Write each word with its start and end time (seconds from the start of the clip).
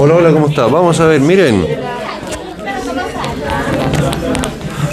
Hola, 0.00 0.14
hola, 0.14 0.30
¿cómo 0.30 0.46
está? 0.46 0.66
Vamos 0.66 1.00
a 1.00 1.06
ver, 1.06 1.20
miren. 1.20 1.66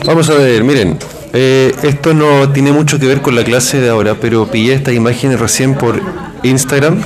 Vamos 0.04 0.28
a 0.31 0.33
ver, 0.33 0.63
miren. 0.63 0.97
Eh, 1.31 1.75
esto 1.83 2.16
no 2.16 2.51
tiene 2.51 2.71
mucho 2.71 2.97
que 2.97 3.05
ver 3.05 3.21
con 3.21 3.35
la 3.35 3.43
clase 3.43 3.79
de 3.79 3.89
ahora, 3.89 4.15
pero 4.19 4.47
pillé 4.47 4.73
estas 4.73 4.95
imágenes 4.95 5.39
recién 5.39 5.75
por 5.75 6.01
Instagram. 6.41 7.03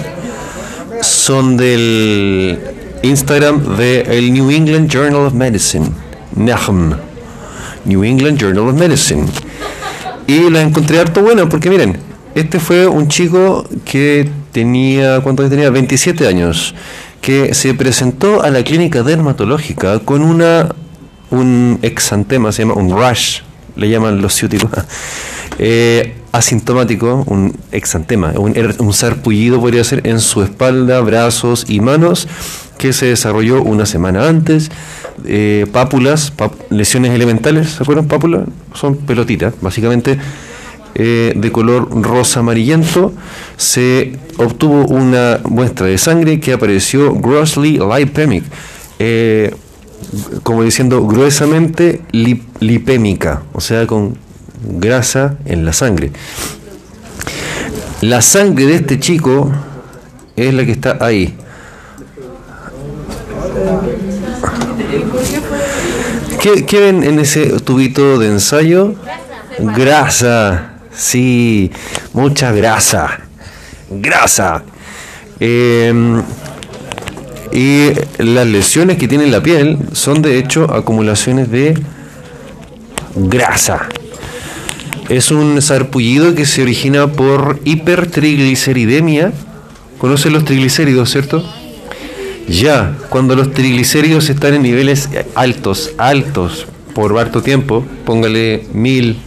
Son 1.02 1.58
del 1.58 2.58
Instagram 3.04 3.76
del 3.76 4.32
New 4.32 4.50
England 4.50 4.90
Journal 4.90 5.26
of 5.26 5.34
Medicine. 5.34 5.90
NAHM. 6.38 6.96
New 7.84 8.06
England 8.06 8.40
Journal 8.40 8.70
of 8.70 8.76
Medicine. 8.76 9.26
Y 10.26 10.50
las 10.50 10.64
encontré 10.64 11.00
harto 11.00 11.22
buenas 11.22 11.48
porque 11.50 11.70
miren, 11.70 11.98
este 12.34 12.62
fue 12.62 12.88
un 12.88 13.10
chico 13.10 13.66
que 13.84 14.30
tenía, 14.54 15.20
¿cuántos 15.22 15.50
tenía? 15.50 15.70
27 15.70 16.28
años, 16.28 16.76
que 17.22 17.54
se 17.54 17.74
presentó 17.74 18.42
a 18.44 18.50
la 18.50 18.64
clínica 18.64 19.04
dermatológica 19.04 20.00
con 20.00 20.22
una 20.22 20.70
un 21.32 21.80
exantema, 21.82 22.52
se 22.52 22.64
llama 22.64 22.74
un 22.76 22.96
rash, 22.98 23.42
le 23.76 23.90
llaman 23.90 24.22
los 24.22 24.34
ciúticos, 24.34 24.70
eh, 25.60 26.16
asintomático, 26.32 27.24
un 27.28 27.56
exantema, 27.72 28.34
un, 28.36 28.56
un 28.80 28.94
sarpullido 28.94 29.60
podría 29.60 29.84
ser 29.84 30.06
en 30.08 30.20
su 30.20 30.44
espalda, 30.44 31.00
brazos 31.02 31.66
y 31.70 31.80
manos, 31.80 32.28
que 32.78 32.94
se 32.94 33.08
desarrolló 33.08 33.62
una 33.62 33.86
semana 33.86 34.28
antes, 34.28 34.72
eh, 35.26 35.66
pápulas, 35.72 36.34
lesiones 36.70 37.12
elementales, 37.12 37.72
¿se 37.72 37.84
acuerdan? 37.84 38.08
Pápulas 38.08 38.44
son 38.74 38.96
pelotitas, 38.96 39.54
básicamente 39.62 40.18
eh, 40.96 41.34
de 41.36 41.52
color 41.52 41.90
rosa 42.02 42.40
amarillento, 42.40 43.14
se 43.58 44.18
obtuvo 44.38 44.86
una 44.86 45.40
muestra 45.48 45.86
de 45.86 45.98
sangre 45.98 46.40
que 46.40 46.54
apareció 46.54 47.14
grossly 47.14 47.80
lipemic, 47.80 48.44
eh, 48.98 49.54
como 50.44 50.64
diciendo 50.64 51.06
gruesamente 51.06 52.02
lipémica, 52.12 53.44
o 53.54 53.62
sea, 53.62 53.86
con 53.86 54.18
grasa 54.64 55.38
en 55.46 55.66
la 55.66 55.74
sangre. 55.74 56.12
La 58.02 58.22
sangre 58.22 58.66
de 58.66 58.76
este 58.76 59.00
chico 59.00 59.52
es 60.36 60.54
la 60.54 60.66
que 60.66 60.72
está 60.72 60.98
ahí. 61.02 61.36
¿Qué, 66.42 66.66
¿Qué, 66.66 66.80
ven 66.80 67.04
en 67.04 67.20
ese 67.20 67.60
tubito 67.60 68.18
de 68.18 68.28
ensayo? 68.28 68.96
Grasa. 69.60 70.69
Sí, 71.00 71.72
mucha 72.12 72.52
grasa. 72.52 73.22
Grasa. 73.90 74.64
Em, 75.40 76.22
y 77.54 77.92
las 78.18 78.46
lesiones 78.46 78.98
que 78.98 79.08
tiene 79.08 79.28
la 79.28 79.42
piel 79.42 79.78
son 79.94 80.22
de 80.22 80.38
hecho 80.38 80.66
acumulaciones 80.74 81.50
de 81.50 81.82
grasa. 83.16 83.88
Es 85.08 85.32
un 85.32 85.62
sarpullido 85.62 86.36
que 86.36 86.46
se 86.46 86.64
origina 86.64 87.08
por 87.08 87.62
hipertrigliceridemia. 87.64 89.32
¿Conocen 90.00 90.34
los 90.34 90.44
triglicéridos, 90.44 91.12
cierto? 91.12 91.50
Ya, 92.50 92.98
cuando 93.08 93.38
los 93.38 93.54
triglicéridos 93.54 94.30
están 94.30 94.54
en 94.54 94.64
niveles 94.64 95.08
altos, 95.34 95.92
altos, 95.98 96.68
por 96.94 97.18
harto 97.18 97.42
tiempo, 97.42 97.86
póngale 98.06 98.68
mil, 98.74 99.18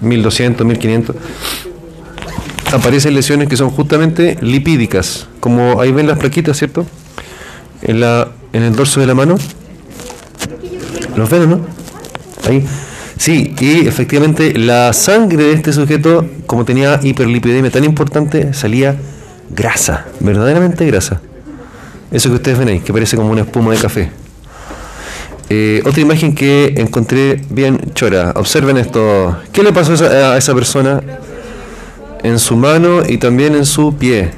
1200, 0.00 0.66
1500, 0.66 1.16
aparecen 2.72 3.14
lesiones 3.14 3.48
que 3.48 3.56
son 3.56 3.70
justamente 3.70 4.36
lipídicas, 4.40 5.28
como 5.40 5.80
ahí 5.80 5.92
ven 5.92 6.06
las 6.06 6.18
plaquitas, 6.18 6.56
¿cierto? 6.56 6.86
En, 7.82 8.00
la, 8.00 8.28
en 8.52 8.62
el 8.62 8.74
dorso 8.74 9.00
de 9.00 9.06
la 9.06 9.14
mano. 9.14 9.36
¿Los 11.16 11.30
ven 11.30 11.42
o 11.42 11.46
no? 11.46 11.60
Ahí. 12.48 12.64
Sí, 13.16 13.54
y 13.60 13.86
efectivamente 13.86 14.58
la 14.58 14.92
sangre 14.92 15.44
de 15.44 15.52
este 15.52 15.72
sujeto, 15.72 16.26
como 16.46 16.64
tenía 16.64 16.98
hiperlipidemia 17.02 17.70
tan 17.70 17.84
importante, 17.84 18.52
salía 18.52 18.96
grasa, 19.50 20.06
verdaderamente 20.20 20.84
grasa. 20.86 21.20
Eso 22.10 22.28
que 22.28 22.36
ustedes 22.36 22.58
ven 22.58 22.68
ahí, 22.68 22.80
que 22.80 22.92
parece 22.92 23.16
como 23.16 23.30
una 23.30 23.42
espuma 23.42 23.72
de 23.72 23.78
café. 23.78 24.10
Eh, 25.56 25.82
otra 25.86 26.00
imagen 26.00 26.34
que 26.34 26.74
encontré 26.78 27.40
bien 27.48 27.78
chora. 27.94 28.32
Observen 28.34 28.76
esto. 28.76 29.38
¿Qué 29.52 29.62
le 29.62 29.72
pasó 29.72 29.92
a 30.04 30.36
esa, 30.36 30.52
persona 30.52 31.00
en 32.24 32.40
su 32.40 32.56
mano 32.56 33.02
y 33.08 33.18
también 33.18 33.54
en 33.54 33.64
su 33.64 33.94
pie? 33.94 34.32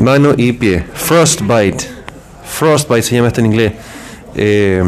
Mano 0.00 0.34
y 0.36 0.52
pie. 0.54 0.84
Frostbite. 0.92 1.84
Frostbite 2.44 3.02
se 3.02 3.14
llama 3.14 3.28
esto 3.28 3.40
en 3.40 3.46
inglés. 3.46 3.72
Eh, 4.34 4.82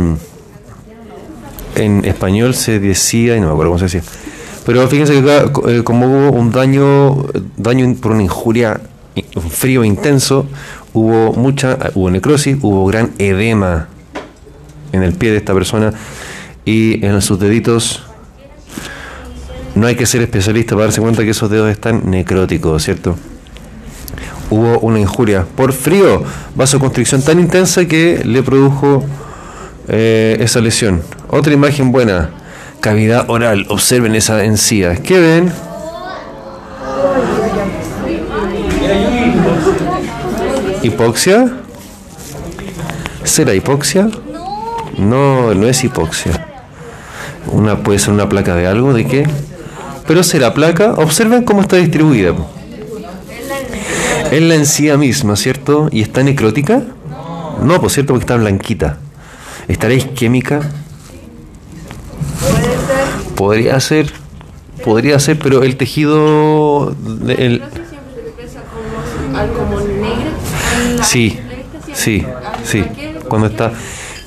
en 1.76 2.04
español 2.04 2.54
se 2.54 2.80
decía, 2.80 3.36
y 3.36 3.40
no 3.40 3.46
me 3.46 3.52
acuerdo 3.52 3.70
cómo 3.70 3.78
se 3.78 3.84
decía. 3.84 4.02
Pero 4.66 4.88
fíjense 4.88 5.12
que 5.12 5.20
acá, 5.20 5.52
eh, 5.68 5.82
como 5.84 6.06
hubo 6.06 6.36
un 6.36 6.50
daño, 6.50 7.24
daño 7.56 7.94
por 8.00 8.10
una 8.10 8.22
injuria, 8.24 8.80
un 9.36 9.50
frío 9.50 9.84
intenso, 9.84 10.46
hubo 10.92 11.34
mucha, 11.34 11.78
hubo 11.94 12.10
necrosis, 12.10 12.56
hubo 12.62 12.84
gran 12.86 13.12
edema 13.18 13.88
en 14.92 15.02
el 15.02 15.14
pie 15.14 15.30
de 15.30 15.38
esta 15.38 15.54
persona 15.54 15.92
y 16.64 17.04
en 17.04 17.20
sus 17.22 17.38
deditos. 17.38 18.02
No 19.74 19.86
hay 19.86 19.96
que 19.96 20.06
ser 20.06 20.22
especialista 20.22 20.74
para 20.74 20.86
darse 20.86 21.00
cuenta 21.00 21.24
que 21.24 21.30
esos 21.30 21.50
dedos 21.50 21.70
están 21.70 22.10
necróticos, 22.10 22.82
¿cierto? 22.82 23.16
Hubo 24.50 24.78
una 24.80 25.00
injuria 25.00 25.46
por 25.56 25.72
frío, 25.72 26.22
vasoconstricción 26.54 27.22
tan 27.22 27.40
intensa 27.40 27.86
que 27.86 28.22
le 28.24 28.42
produjo 28.42 29.02
eh, 29.88 30.36
esa 30.40 30.60
lesión. 30.60 31.02
Otra 31.28 31.54
imagen 31.54 31.90
buena, 31.90 32.30
cavidad 32.80 33.30
oral. 33.30 33.64
Observen 33.70 34.14
esa 34.14 34.44
encía. 34.44 34.96
¿Qué 34.96 35.18
ven? 35.18 35.52
¿Hipoxia? 40.82 41.50
¿Será 43.24 43.54
hipoxia? 43.54 44.08
No, 44.98 45.54
no 45.54 45.66
es 45.66 45.84
hipoxia. 45.84 46.46
Una 47.46 47.82
puede 47.82 47.98
ser 47.98 48.14
una 48.14 48.28
placa 48.28 48.54
de 48.54 48.66
algo, 48.66 48.92
¿de 48.92 49.06
qué? 49.06 49.26
Pero 50.06 50.22
será 50.22 50.54
placa. 50.54 50.94
Observen 50.94 51.44
cómo 51.44 51.62
está 51.62 51.76
distribuida. 51.76 52.34
Es 54.30 54.42
la 54.42 54.54
encía 54.54 54.96
misma, 54.96 55.36
¿cierto? 55.36 55.88
¿Y 55.90 56.02
está 56.02 56.22
necrótica? 56.22 56.82
No, 57.62 57.80
por 57.80 57.90
cierto, 57.90 58.12
porque 58.14 58.24
está 58.24 58.36
blanquita. 58.36 58.98
¿Estará 59.68 59.94
isquémica? 59.94 60.60
Podría 63.36 63.78
ser, 63.80 64.12
podría 64.84 65.18
ser, 65.18 65.38
pero 65.38 65.62
el 65.62 65.76
tejido, 65.76 66.94
el, 67.28 67.62
Sí, 71.02 71.38
sí, 71.92 72.24
sí. 72.64 72.84
Cuando 73.28 73.48
está, 73.48 73.72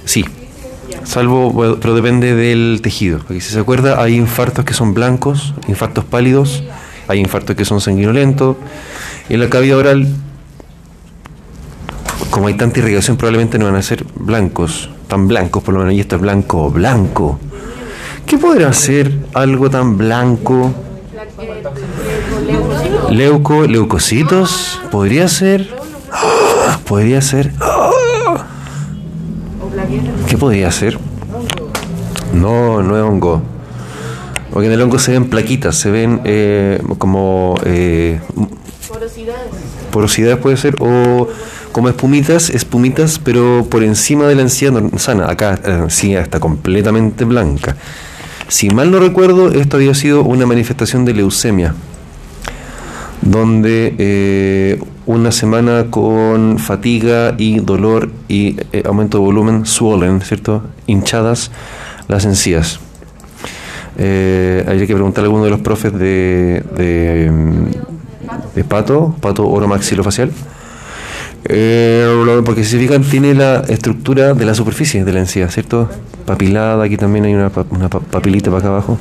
sí. 0.05 0.25
Salvo, 1.05 1.77
pero 1.79 1.93
depende 1.93 2.35
del 2.35 2.79
tejido. 2.81 3.19
Porque 3.19 3.39
si 3.39 3.53
se 3.53 3.59
acuerda, 3.59 4.01
hay 4.01 4.15
infartos 4.15 4.65
que 4.65 4.73
son 4.73 4.93
blancos, 4.93 5.53
infartos 5.67 6.03
pálidos, 6.03 6.63
hay 7.07 7.19
infartos 7.19 7.55
que 7.55 7.63
son 7.63 7.79
sanguinolentos. 7.79 8.57
Y 9.29 9.35
en 9.35 9.39
la 9.39 9.49
cavidad 9.49 9.77
oral, 9.77 10.07
como 12.31 12.47
hay 12.47 12.55
tanta 12.55 12.79
irrigación, 12.79 13.17
probablemente 13.17 13.57
no 13.57 13.65
van 13.65 13.75
a 13.75 13.81
ser 13.81 14.05
blancos, 14.15 14.89
tan 15.07 15.27
blancos 15.27 15.63
por 15.63 15.73
lo 15.73 15.79
menos. 15.81 15.93
Y 15.93 15.99
esto 15.99 16.15
es 16.15 16.21
blanco, 16.21 16.69
blanco. 16.69 17.39
¿Qué 18.25 18.37
podrá 18.37 18.73
ser 18.73 19.11
algo 19.33 19.69
tan 19.69 19.97
blanco? 19.97 20.73
Leuco, 23.09 23.67
leucocitos, 23.67 24.81
podría 24.91 25.27
ser. 25.27 25.69
Podría 26.87 27.21
ser. 27.21 27.51
¿Qué 30.27 30.37
podría 30.37 30.71
ser? 30.71 30.99
No, 32.33 32.81
no 32.81 32.97
es 32.97 33.03
hongo. 33.03 33.41
Porque 34.51 34.67
en 34.67 34.73
el 34.73 34.81
hongo 34.81 34.99
se 34.99 35.11
ven 35.11 35.29
plaquitas, 35.29 35.75
se 35.75 35.91
ven 35.91 36.21
eh, 36.23 36.81
como. 36.97 37.55
Eh, 37.65 38.19
porosidades. 38.87 39.51
Porosidades 39.91 40.37
puede 40.37 40.57
ser, 40.57 40.75
o 40.79 41.27
como 41.71 41.89
espumitas, 41.89 42.49
espumitas, 42.49 43.19
pero 43.19 43.67
por 43.69 43.83
encima 43.83 44.27
de 44.27 44.35
la 44.35 44.43
encía 44.43 44.71
sana. 44.97 45.29
Acá 45.29 45.59
la 45.63 45.79
encía 45.79 46.21
está 46.21 46.39
completamente 46.39 47.25
blanca. 47.25 47.75
Si 48.47 48.69
mal 48.69 48.91
no 48.91 48.99
recuerdo, 48.99 49.51
esto 49.51 49.77
había 49.77 49.93
sido 49.93 50.23
una 50.23 50.45
manifestación 50.45 51.03
de 51.03 51.13
leucemia, 51.13 51.73
donde 53.25 53.95
eh, 53.97 54.79
una 55.05 55.31
semana 55.31 55.87
con 55.89 56.57
fatiga 56.59 57.35
y 57.37 57.59
dolor 57.59 58.11
y 58.29 58.55
eh, 58.71 58.83
aumento 58.85 59.17
de 59.17 59.25
volumen, 59.25 59.65
swollen, 59.65 60.21
¿cierto? 60.21 60.63
Hinchadas 60.87 61.51
las 62.07 62.25
encías. 62.25 62.79
Eh, 63.97 64.63
hay 64.67 64.79
que 64.85 64.93
preguntarle 64.93 65.27
a 65.27 65.29
alguno 65.29 65.45
de 65.45 65.49
los 65.49 65.59
profes 65.59 65.93
de, 65.93 66.63
de, 68.55 68.63
pato, 68.63 69.15
pato 69.19 69.49
oromaxilofacial. 69.49 70.31
Eh, 71.47 72.41
porque 72.45 72.63
si 72.63 72.71
se 72.71 72.79
fijan, 72.79 73.03
tiene 73.03 73.33
la 73.33 73.63
estructura 73.67 74.33
de 74.33 74.45
la 74.45 74.53
superficie 74.53 75.03
de 75.03 75.13
la 75.13 75.19
encía, 75.19 75.49
¿cierto? 75.49 75.89
Papilada, 76.25 76.83
aquí 76.83 76.97
también 76.97 77.25
hay 77.25 77.33
una, 77.33 77.51
una 77.69 77.89
papilita 77.89 78.49
para 78.51 78.59
acá 78.59 78.67
abajo. 78.69 78.99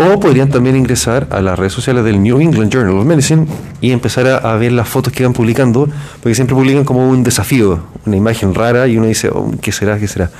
O 0.00 0.20
podrían 0.20 0.48
también 0.48 0.76
ingresar 0.76 1.26
a 1.30 1.40
las 1.40 1.58
redes 1.58 1.72
sociales 1.72 2.04
del 2.04 2.22
New 2.22 2.40
England 2.40 2.72
Journal 2.72 2.98
of 2.98 3.04
Medicine 3.04 3.48
y 3.80 3.90
empezar 3.90 4.28
a, 4.28 4.54
ver 4.56 4.70
las 4.70 4.88
fotos 4.88 5.12
que 5.12 5.24
van 5.24 5.32
publicando, 5.32 5.88
porque 6.22 6.36
siempre 6.36 6.54
publican 6.54 6.84
como 6.84 7.08
un 7.08 7.24
desafío, 7.24 7.80
una 8.06 8.16
imagen 8.16 8.54
rara 8.54 8.86
y 8.86 8.96
uno 8.96 9.08
dice, 9.08 9.28
oh, 9.28 9.50
¿qué 9.60 9.72
será? 9.72 9.98
¿Qué 9.98 10.06
será? 10.06 10.30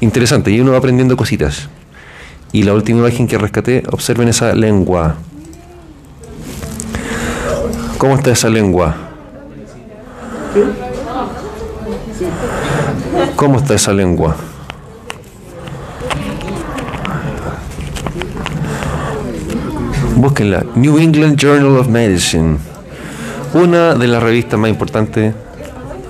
Interesante, 0.00 0.50
y 0.50 0.60
uno 0.60 0.72
va 0.72 0.78
aprendiendo 0.78 1.16
cositas. 1.16 1.68
Y 2.50 2.64
la 2.64 2.74
última 2.74 2.98
imagen 2.98 3.28
que 3.28 3.38
rescaté, 3.38 3.84
observen 3.92 4.26
esa 4.26 4.54
lengua. 4.54 5.14
¿Cómo 7.96 8.16
está 8.16 8.32
esa 8.32 8.48
lengua? 8.48 8.96
¿Cómo 13.36 13.58
está 13.58 13.74
esa 13.74 13.92
lengua? 13.92 14.36
Búsquenla. 20.20 20.66
New 20.74 20.98
England 20.98 21.38
Journal 21.38 21.78
of 21.78 21.88
Medicine. 21.88 22.58
Una 23.54 23.94
de 23.94 24.06
las 24.06 24.22
revistas 24.22 24.60
más 24.60 24.68
importantes 24.68 25.34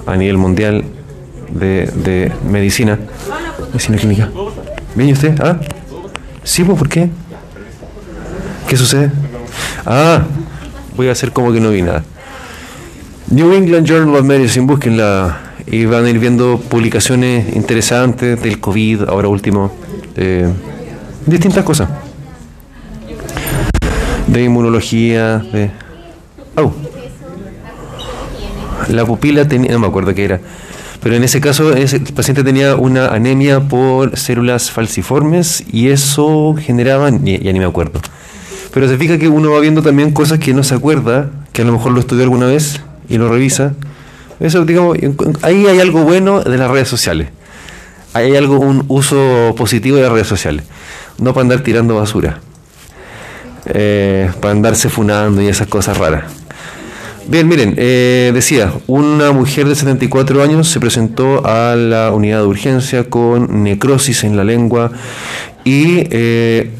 a 0.04 0.16
nivel 0.16 0.36
mundial 0.36 0.82
de, 1.48 2.32
medicina. 2.44 2.98
Medicina 3.68 3.98
clínica. 3.98 4.28
¿Viene 4.96 5.12
usted? 5.12 5.40
¿Ah? 5.40 5.60
Sí, 6.42 6.64
pues, 6.64 6.76
¿por 6.76 6.88
qué? 6.88 7.08
¿Qué 8.66 8.76
sucede? 8.76 9.12
Ah, 9.86 10.24
voy 10.96 11.06
a 11.06 11.12
hacer 11.12 11.30
como 11.30 11.52
que 11.52 11.60
no 11.60 11.70
vi 11.70 11.82
nada. 11.82 12.02
New 13.30 13.52
England 13.52 13.86
Journal 13.86 14.16
of 14.16 14.24
Medicine, 14.24 14.66
búsquenla 14.66 15.38
y 15.68 15.84
van 15.84 16.06
a 16.06 16.10
ir 16.10 16.18
viendo 16.18 16.58
publicaciones 16.58 17.54
interesantes 17.54 18.42
del 18.42 18.58
COVID, 18.58 19.02
ahora 19.08 19.28
último, 19.28 19.70
distintas 21.26 21.62
cosas 21.62 21.88
de 24.30 24.44
inmunología, 24.44 25.38
de... 25.38 25.70
Oh. 26.56 26.72
La 28.88 29.04
pupila 29.04 29.46
tenía, 29.46 29.72
no 29.72 29.78
me 29.78 29.86
acuerdo 29.86 30.14
qué 30.14 30.24
era, 30.24 30.40
pero 31.02 31.14
en 31.14 31.24
ese 31.24 31.40
caso 31.40 31.72
el 31.72 32.02
paciente 32.14 32.44
tenía 32.44 32.76
una 32.76 33.08
anemia 33.08 33.60
por 33.60 34.16
células 34.16 34.70
falciformes 34.70 35.64
y 35.72 35.88
eso 35.88 36.54
generaba, 36.58 37.10
ya, 37.10 37.52
ni 37.52 37.58
me 37.58 37.64
acuerdo. 37.64 38.00
Pero 38.72 38.88
se 38.88 38.96
fija 38.96 39.18
que 39.18 39.28
uno 39.28 39.50
va 39.50 39.60
viendo 39.60 39.82
también 39.82 40.12
cosas 40.12 40.38
que 40.38 40.54
no 40.54 40.62
se 40.62 40.74
acuerda, 40.74 41.30
que 41.52 41.62
a 41.62 41.64
lo 41.64 41.72
mejor 41.72 41.92
lo 41.92 42.00
estudió 42.00 42.22
alguna 42.24 42.46
vez 42.46 42.80
y 43.08 43.18
lo 43.18 43.28
revisa. 43.28 43.74
Eso, 44.38 44.64
digamos, 44.64 44.96
ahí 45.42 45.66
hay 45.66 45.80
algo 45.80 46.02
bueno 46.02 46.40
de 46.40 46.56
las 46.56 46.70
redes 46.70 46.88
sociales. 46.88 47.28
Hay 48.12 48.36
algo, 48.36 48.58
un 48.58 48.84
uso 48.88 49.54
positivo 49.56 49.96
de 49.96 50.02
las 50.02 50.12
redes 50.12 50.26
sociales. 50.26 50.64
No 51.18 51.34
para 51.34 51.42
andar 51.42 51.60
tirando 51.60 51.96
basura. 51.96 52.40
Eh, 53.66 54.30
para 54.40 54.52
andarse 54.52 54.88
funando 54.88 55.42
y 55.42 55.48
esas 55.48 55.66
cosas 55.66 55.98
raras. 55.98 56.24
Bien, 57.28 57.46
miren, 57.46 57.74
eh, 57.76 58.30
decía, 58.32 58.72
una 58.86 59.32
mujer 59.32 59.68
de 59.68 59.74
74 59.74 60.42
años 60.42 60.68
se 60.68 60.80
presentó 60.80 61.46
a 61.46 61.76
la 61.76 62.10
unidad 62.12 62.40
de 62.40 62.46
urgencia 62.46 63.04
con 63.04 63.62
necrosis 63.62 64.24
en 64.24 64.36
la 64.36 64.44
lengua 64.44 64.90
y 65.64 66.06
eh, 66.10 66.70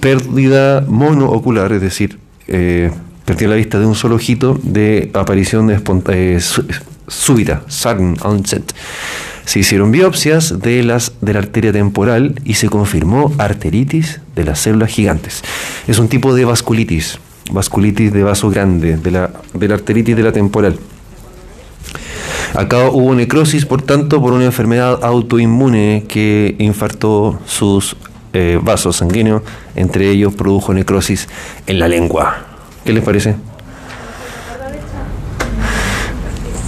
pérdida 0.00 0.84
monoocular, 0.86 1.72
es 1.72 1.80
decir, 1.80 2.18
perdió 2.46 3.48
la 3.48 3.56
vista 3.56 3.78
de 3.78 3.86
un 3.86 3.94
solo 3.94 4.14
ojito 4.14 4.58
de 4.62 5.10
aparición 5.14 5.66
de 5.66 6.40
súbita, 7.08 7.62
sudden 7.66 8.16
onset. 8.22 8.72
Se 9.46 9.60
hicieron 9.60 9.92
biopsias 9.92 10.58
de, 10.60 10.82
las, 10.82 11.12
de 11.20 11.32
la 11.32 11.38
arteria 11.38 11.72
temporal 11.72 12.34
y 12.44 12.54
se 12.54 12.68
confirmó 12.68 13.32
arteritis 13.38 14.20
de 14.34 14.44
las 14.44 14.58
células 14.58 14.90
gigantes. 14.90 15.42
Es 15.86 16.00
un 16.00 16.08
tipo 16.08 16.34
de 16.34 16.44
vasculitis, 16.44 17.20
vasculitis 17.52 18.12
de 18.12 18.24
vaso 18.24 18.50
grande, 18.50 18.96
de 18.96 19.10
la, 19.12 19.30
de 19.54 19.68
la 19.68 19.74
arteritis 19.74 20.16
de 20.16 20.22
la 20.24 20.32
temporal. 20.32 20.76
Acá 22.54 22.90
hubo 22.90 23.14
necrosis, 23.14 23.66
por 23.66 23.82
tanto, 23.82 24.20
por 24.20 24.32
una 24.32 24.46
enfermedad 24.46 25.04
autoinmune 25.04 26.06
que 26.08 26.56
infartó 26.58 27.38
sus 27.46 27.96
eh, 28.32 28.58
vasos 28.60 28.96
sanguíneos, 28.96 29.42
entre 29.76 30.10
ellos 30.10 30.34
produjo 30.34 30.74
necrosis 30.74 31.28
en 31.68 31.78
la 31.78 31.86
lengua. 31.86 32.46
¿Qué 32.84 32.92
les 32.92 33.04
parece? 33.04 33.36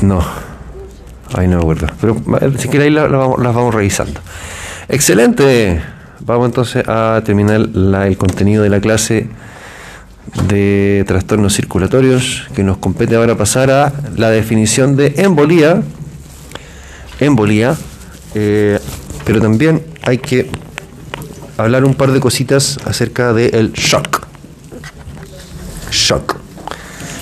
No. 0.01 0.48
Ay, 1.35 1.49
no 1.49 1.57
me 1.57 1.63
acuerdo. 1.63 1.87
Pero 2.01 2.17
si 2.59 2.69
ahí 2.79 2.91
las 2.91 3.11
vamos, 3.11 3.75
revisando. 3.75 4.21
Excelente. 4.89 5.81
Vamos 6.21 6.47
entonces 6.47 6.85
a 6.87 7.21
terminar 7.25 7.61
el 8.07 8.17
contenido 8.17 8.63
de 8.63 8.69
la 8.69 8.81
clase 8.81 9.29
de 10.49 11.05
trastornos 11.07 11.55
circulatorios 11.55 12.47
que 12.55 12.63
nos 12.63 12.79
compete 12.79 13.17
ahora 13.17 13.37
pasar 13.37 13.71
a 13.71 13.93
la 14.17 14.31
definición 14.31 14.97
de 14.97 15.15
embolía. 15.19 15.83
Embolía. 17.21 17.77
Eh, 18.35 18.79
pero 19.25 19.41
también 19.41 19.83
hay 20.03 20.19
que 20.19 20.51
hablar 21.57 21.85
un 21.85 21.95
par 21.95 22.13
de 22.13 22.21
cositas 22.21 22.79
acerca 22.85 23.33
del 23.33 23.73
shock. 23.73 24.27
Shock. 25.91 26.38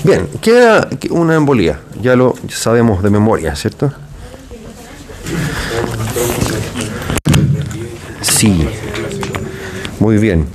Bien, 0.06 0.28
queda 0.40 0.88
una 1.10 1.34
embolía, 1.34 1.80
ya 2.00 2.14
lo 2.14 2.36
sabemos 2.48 3.02
de 3.02 3.10
memoria, 3.10 3.56
¿cierto? 3.56 3.92
Sí, 8.22 8.68
muy 9.98 10.18
bien. 10.18 10.46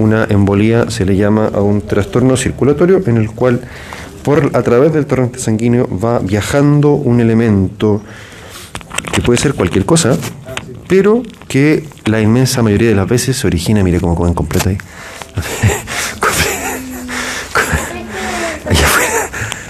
Una 0.00 0.24
embolía 0.24 0.90
se 0.90 1.04
le 1.04 1.14
llama 1.14 1.52
a 1.54 1.60
un 1.60 1.82
trastorno 1.82 2.36
circulatorio 2.36 3.00
en 3.06 3.16
el 3.16 3.30
cual 3.30 3.60
por, 4.24 4.50
a 4.54 4.62
través 4.64 4.92
del 4.92 5.06
torrente 5.06 5.38
sanguíneo 5.38 5.88
va 6.04 6.18
viajando 6.18 6.94
un 6.94 7.20
elemento 7.20 8.02
que 9.12 9.20
puede 9.20 9.38
ser 9.38 9.54
cualquier 9.54 9.84
cosa, 9.84 10.18
pero 10.88 11.22
que 11.46 11.86
la 12.06 12.20
inmensa 12.20 12.60
mayoría 12.60 12.88
de 12.88 12.96
las 12.96 13.08
veces 13.08 13.36
se 13.36 13.46
origina, 13.46 13.84
mire 13.84 14.00
cómo 14.00 14.16
comen 14.16 14.34
completo 14.34 14.70
ahí. 14.70 14.78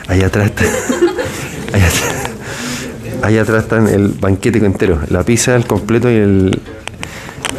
Allá 0.08 0.26
atrás 0.26 0.46
está, 0.46 0.64
allá, 3.26 3.42
atrás 3.42 3.64
están 3.64 3.88
el 3.88 4.08
banquete 4.08 4.64
entero, 4.64 5.00
la 5.08 5.24
pizza, 5.24 5.56
el 5.56 5.66
completo 5.66 6.10
y 6.10 6.14
el, 6.14 6.60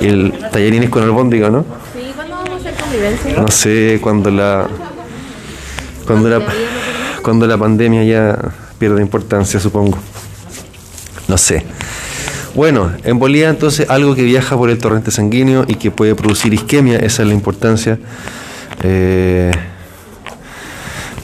el 0.02 0.34
tallarines 0.52 0.90
con 0.90 1.04
albóndiga, 1.04 1.50
¿no? 1.50 1.66
Sí, 1.94 2.12
¿cuándo 2.16 2.36
vamos 2.36 2.52
a 2.52 2.56
hacer 2.56 2.74
convivencia? 2.76 3.34
No 3.36 3.48
sé, 3.50 4.00
cuando 4.02 4.32
la 4.32 4.68
cuando 6.06 6.30
la 6.30 6.42
cuando 7.22 7.48
la 7.48 7.58
pandemia 7.58 8.06
ya 8.06 8.40
pierde 8.80 9.02
importancia, 9.02 9.60
supongo. 9.60 9.98
No 11.28 11.38
sé. 11.38 11.66
Bueno, 12.56 12.94
embolía 13.04 13.50
entonces 13.50 13.90
algo 13.90 14.16
que 14.16 14.24
viaja 14.24 14.58
por 14.58 14.70
el 14.70 14.78
torrente 14.78 15.12
sanguíneo 15.12 15.66
y 15.68 15.76
que 15.76 15.92
puede 15.92 16.16
producir 16.16 16.54
isquemia, 16.54 17.00
esa 17.00 17.24
es 17.24 17.28
la 17.28 17.34
importancia. 17.34 18.00
Eh, 18.82 19.52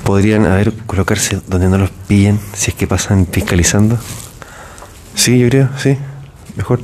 podrían 0.03 0.45
haber 0.45 0.73
colocarse 0.85 1.41
donde 1.47 1.67
no 1.67 1.77
los 1.77 1.89
pillen 2.07 2.39
si 2.53 2.71
es 2.71 2.75
que 2.75 2.87
pasan 2.87 3.27
fiscalizando. 3.27 3.97
Sí, 5.15 5.39
yo 5.39 5.49
creo, 5.49 5.69
sí, 5.77 5.97
mejor. 6.55 6.79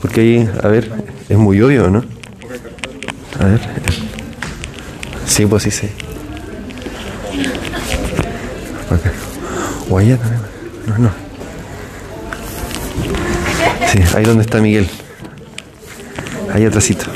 Porque 0.00 0.20
ahí, 0.20 0.50
a 0.62 0.68
ver, 0.68 0.90
es 1.28 1.36
muy 1.36 1.60
obvio, 1.60 1.90
¿no? 1.90 2.04
A 3.38 3.44
ver. 3.44 3.60
Sí, 5.26 5.46
pues 5.46 5.62
sí, 5.64 5.70
sí. 5.70 5.88
O 9.90 9.98
allá 9.98 10.16
también. 10.18 10.42
No, 10.86 10.98
no. 10.98 11.10
Sí, 13.90 13.98
ahí 14.14 14.24
donde 14.24 14.42
está 14.42 14.60
Miguel. 14.60 14.88
Ahí 16.52 16.64
atrásito. 16.64 17.06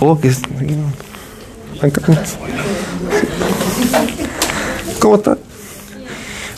Oh. 0.00 0.18
¿Cómo 4.98 5.16
está? 5.16 5.36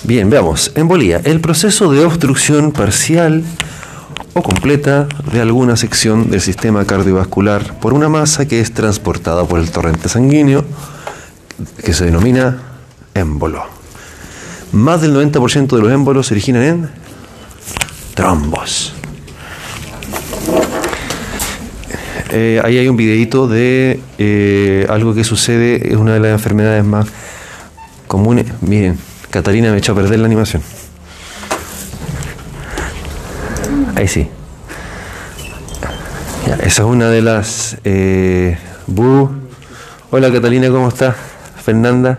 Bien, 0.05 0.31
veamos. 0.31 0.73
Embolía. 0.77 1.21
El 1.25 1.41
proceso 1.41 1.91
de 1.91 2.05
obstrucción 2.05 2.73
parcial 2.73 3.43
o 4.35 4.43
completa 4.43 5.09
de 5.33 5.41
alguna 5.41 5.77
sección 5.77 6.31
del 6.31 6.41
sistema 6.41 6.85
cardiovascular 6.85 7.79
por 7.81 7.95
una 7.95 8.09
masa 8.09 8.47
que 8.47 8.61
es 8.61 8.73
transportada 8.73 9.45
por 9.45 9.59
el 9.59 9.71
torrente 9.71 10.09
sanguíneo, 10.09 10.65
que 11.85 11.93
se 11.93 12.05
denomina 12.05 12.63
émbolo. 13.15 13.65
Más 14.73 15.03
del 15.03 15.15
90% 15.15 15.77
de 15.77 15.83
los 15.83 15.93
émbolos 15.93 16.29
se 16.29 16.35
originan 16.35 16.63
en 16.63 16.91
trombos. 18.15 18.95
Eh, 22.35 22.63
ahí 22.65 22.79
hay 22.79 22.89
un 22.89 22.97
videito 22.97 23.47
de 23.47 24.01
eh, 24.17 24.87
algo 24.89 25.15
que 25.15 25.23
sucede, 25.23 25.93
es 25.93 25.97
una 25.97 26.15
de 26.15 26.21
las 26.21 26.33
enfermedades 26.33 26.83
más 26.83 27.07
comunes. 28.07 28.47
Miren, 28.63 28.99
Catalina 29.29 29.71
me 29.71 29.77
echó 29.77 29.93
a 29.93 29.97
perder 29.97 30.19
la 30.19 30.27
animación. 30.27 30.63
Ahí 33.95 34.09
sí. 34.09 34.29
Esa 36.63 36.83
es 36.83 36.89
una 36.89 37.11
de 37.11 37.21
las... 37.21 37.77
Eh, 37.85 38.57
Bu. 38.87 39.31
Hola 40.11 40.33
Catalina, 40.33 40.71
¿cómo 40.71 40.89
está? 40.89 41.15
Fernanda, 41.63 42.19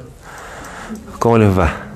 ¿cómo 1.17 1.39
les 1.39 1.58
va? 1.58 1.88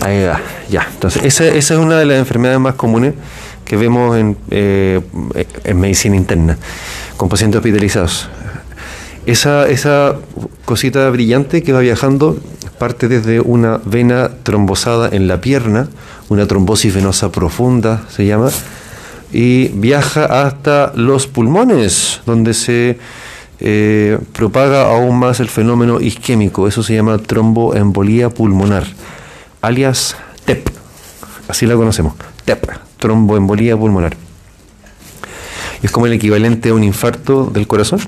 Ahí 0.00 0.24
va, 0.24 0.40
ya. 0.68 0.86
Entonces, 0.92 1.24
esa, 1.24 1.46
esa 1.46 1.74
es 1.74 1.80
una 1.80 1.98
de 1.98 2.04
las 2.04 2.18
enfermedades 2.18 2.60
más 2.60 2.74
comunes 2.74 3.14
que 3.74 3.78
vemos 3.78 4.16
en, 4.16 4.36
eh, 4.52 5.00
en 5.64 5.80
medicina 5.80 6.14
interna, 6.14 6.56
con 7.16 7.28
pacientes 7.28 7.58
hospitalizados. 7.58 8.28
Esa, 9.26 9.68
esa 9.68 10.14
cosita 10.64 11.10
brillante 11.10 11.64
que 11.64 11.72
va 11.72 11.80
viajando 11.80 12.38
parte 12.78 13.08
desde 13.08 13.40
una 13.40 13.80
vena 13.84 14.30
trombosada 14.44 15.08
en 15.10 15.26
la 15.26 15.40
pierna, 15.40 15.88
una 16.28 16.46
trombosis 16.46 16.94
venosa 16.94 17.32
profunda 17.32 18.04
se 18.10 18.26
llama, 18.26 18.50
y 19.32 19.68
viaja 19.68 20.46
hasta 20.46 20.92
los 20.94 21.26
pulmones, 21.26 22.20
donde 22.26 22.54
se 22.54 22.98
eh, 23.58 24.18
propaga 24.34 24.82
aún 24.82 25.18
más 25.18 25.40
el 25.40 25.48
fenómeno 25.48 26.00
isquémico. 26.00 26.68
Eso 26.68 26.84
se 26.84 26.94
llama 26.94 27.18
tromboembolía 27.18 28.30
pulmonar, 28.30 28.84
alias 29.62 30.16
TEP. 30.44 30.68
Así 31.48 31.66
la 31.66 31.74
conocemos, 31.74 32.14
TEP, 32.44 32.84
tromboembolía 33.04 33.76
pulmonar. 33.76 34.16
Es 35.82 35.90
como 35.90 36.06
el 36.06 36.14
equivalente 36.14 36.70
a 36.70 36.74
un 36.74 36.82
infarto 36.82 37.44
del 37.52 37.66
corazón, 37.66 38.00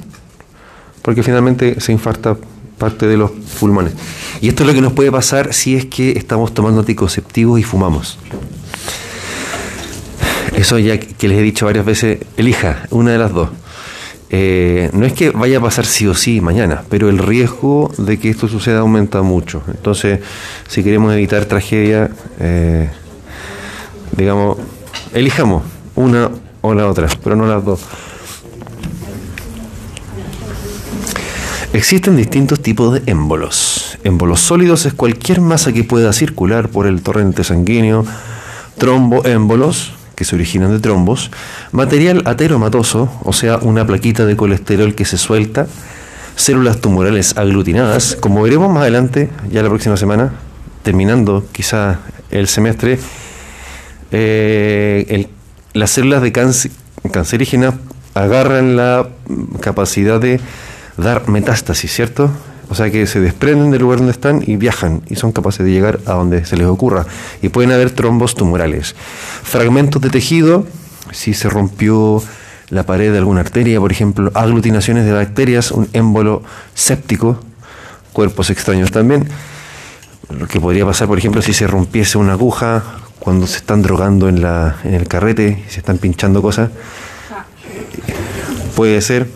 porque 1.03 1.23
finalmente 1.23 1.79
se 1.83 1.93
infarta 1.93 2.39
parte 2.79 3.07
de 3.07 3.19
los 3.19 3.31
pulmones. 3.61 3.93
Y 4.41 4.49
esto 4.49 4.63
es 4.63 4.69
lo 4.69 4.75
que 4.75 4.81
nos 4.81 4.95
puede 4.95 5.13
pasar 5.13 5.53
si 5.53 5.77
es 5.77 5.85
que 5.85 6.13
estamos 6.13 6.55
tomando 6.55 6.81
anticonceptivos 6.81 7.61
y 7.61 7.63
fumamos. 7.63 8.19
Eso 10.57 10.79
ya 10.79 10.99
que 10.99 11.29
les 11.29 11.39
he 11.39 11.43
dicho 11.43 11.67
varias 11.67 11.85
veces, 11.85 12.21
elija 12.39 12.87
una 12.89 13.13
de 13.13 13.19
las 13.19 13.33
dos. 13.33 13.51
Eh, 14.31 14.89
no 14.95 15.05
es 15.05 15.13
que 15.13 15.29
vaya 15.29 15.59
a 15.59 15.61
pasar 15.61 15.85
sí 15.85 16.07
o 16.07 16.15
sí 16.15 16.41
mañana, 16.41 16.85
pero 16.89 17.11
el 17.11 17.19
riesgo 17.19 17.93
de 17.99 18.19
que 18.19 18.31
esto 18.31 18.49
suceda 18.49 18.79
aumenta 18.79 19.21
mucho. 19.21 19.63
Entonces, 19.69 20.21
si 20.69 20.83
queremos 20.83 21.13
evitar 21.13 21.45
tragedia, 21.45 22.11
eh, 22.41 22.89
digamos, 24.17 24.57
elijamos 25.17 25.63
una 25.95 26.31
o 26.61 26.75
la 26.75 26.87
otra, 26.87 27.09
pero 27.25 27.37
no 27.37 27.47
las 27.47 27.65
dos. 27.65 27.81
Existen 31.73 32.17
distintos 32.17 32.61
tipos 32.61 32.95
de 32.95 33.03
émbolos. 33.11 33.99
Émbolos 34.05 34.41
sólidos 34.41 34.87
es 34.87 34.95
cualquier 34.95 35.41
masa 35.41 35.73
que 35.73 35.85
pueda 35.85 36.13
circular 36.13 36.69
por 36.69 36.87
el 36.87 37.03
torrente 37.03 37.45
sanguíneo. 37.45 38.05
Tromboémbolos, 38.79 39.93
que 40.15 40.25
se 40.25 40.35
originan 40.35 40.71
de 40.71 40.81
trombos. 40.81 41.31
Material 41.73 42.23
ateromatoso, 42.27 43.11
o 43.25 43.33
sea, 43.33 43.59
una 43.59 43.87
plaquita 43.87 44.27
de 44.27 44.37
colesterol 44.37 44.95
que 44.95 45.05
se 45.05 45.19
suelta. 45.19 45.67
Células 46.35 46.81
tumorales 46.81 47.37
aglutinadas. 47.37 48.17
Como 48.21 48.43
veremos 48.43 48.71
más 48.71 48.83
adelante, 48.83 49.31
ya 49.51 49.63
la 49.63 49.69
próxima 49.69 49.97
semana, 49.97 50.33
terminando 50.83 51.45
quizá 51.53 52.01
el 52.31 52.49
semestre, 52.49 52.99
eh, 54.11 55.29
las 55.73 55.91
células 55.91 56.23
de 56.23 56.33
cáncer, 56.33 56.71
cancerígenas 57.13 57.75
agarran 58.15 58.77
la 58.77 59.09
capacidad 59.61 60.21
de 60.21 60.41
dar 60.97 61.29
metástasis, 61.29 61.93
¿cierto? 61.93 62.31
O 62.69 62.75
sea 62.75 62.91
que 62.91 63.07
se 63.07 63.21
desprenden 63.21 63.71
del 63.71 63.83
lugar 63.83 63.99
donde 63.99 64.13
están 64.13 64.43
y 64.45 64.57
viajan 64.57 65.03
y 65.09 65.17
son 65.17 65.33
capaces 65.33 65.65
de 65.65 65.71
llegar 65.71 66.01
a 66.07 66.15
donde 66.15 66.45
se 66.45 66.57
les 66.57 66.67
ocurra. 66.67 67.07
Y 67.43 67.49
pueden 67.51 67.71
haber 67.73 67.91
trombos 67.91 68.35
tumorales. 68.35 68.97
Fragmentos 69.43 70.03
de 70.03 70.11
tejido, 70.11 70.67
si 71.13 71.35
se 71.35 71.49
rompió 71.49 72.23
la 72.71 72.83
pared 72.85 73.13
de 73.13 73.19
alguna 73.19 73.41
arteria, 73.41 73.79
por 73.79 73.93
ejemplo, 73.93 74.33
aglutinaciones 74.35 75.05
de 75.05 75.13
bacterias, 75.13 75.71
un 75.71 75.89
émbolo 75.93 76.43
séptico, 76.75 77.39
cuerpos 78.13 78.51
extraños 78.51 78.91
también. 78.91 79.29
Lo 80.29 80.49
que 80.49 80.59
podría 80.59 80.85
pasar, 80.85 81.07
por 81.07 81.19
ejemplo, 81.19 81.43
si 81.43 81.53
se 81.53 81.69
rompiese 81.69 82.19
una 82.19 82.33
aguja 82.33 82.83
cuando 83.19 83.47
se 83.47 83.59
están 83.59 83.83
drogando 83.83 84.29
en, 84.29 84.43
la, 84.43 84.77
en 84.85 84.95
el 84.95 85.09
carrete 85.09 85.65
se 85.69 85.79
están 85.79 85.99
pinchando 85.99 86.43
cosas. 86.43 86.71
Puede 88.75 89.01
ser. 89.01 89.27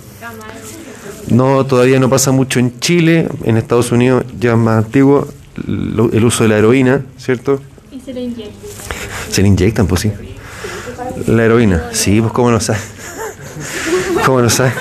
No, 1.29 1.65
todavía 1.65 1.99
no 2.01 2.11
pasa 2.11 2.33
mucho 2.33 2.59
en 2.59 2.79
Chile. 2.81 3.29
En 3.45 3.57
Estados 3.57 3.93
Unidos 3.93 4.25
ya 4.39 4.53
es 4.53 4.59
más 4.59 4.85
antiguo 4.85 5.29
el 5.57 6.25
uso 6.25 6.45
de 6.45 6.49
la 6.49 6.59
heroína, 6.59 7.03
¿cierto? 7.19 7.61
Y 7.93 8.01
se 8.01 8.13
le 8.13 8.23
inyecta. 8.23 8.67
Se 9.31 9.43
le 9.43 9.49
inyectan, 9.49 9.87
pues 9.87 10.03
sí. 10.03 10.13
La 11.27 11.45
heroína, 11.45 11.91
sí, 11.93 12.21
pues 12.21 12.33
cómo 12.33 12.51
no 12.51 12.61
sabe. 12.61 12.79
¿Cómo 14.25 14.41
no 14.41 14.51
sabe? 14.51 14.73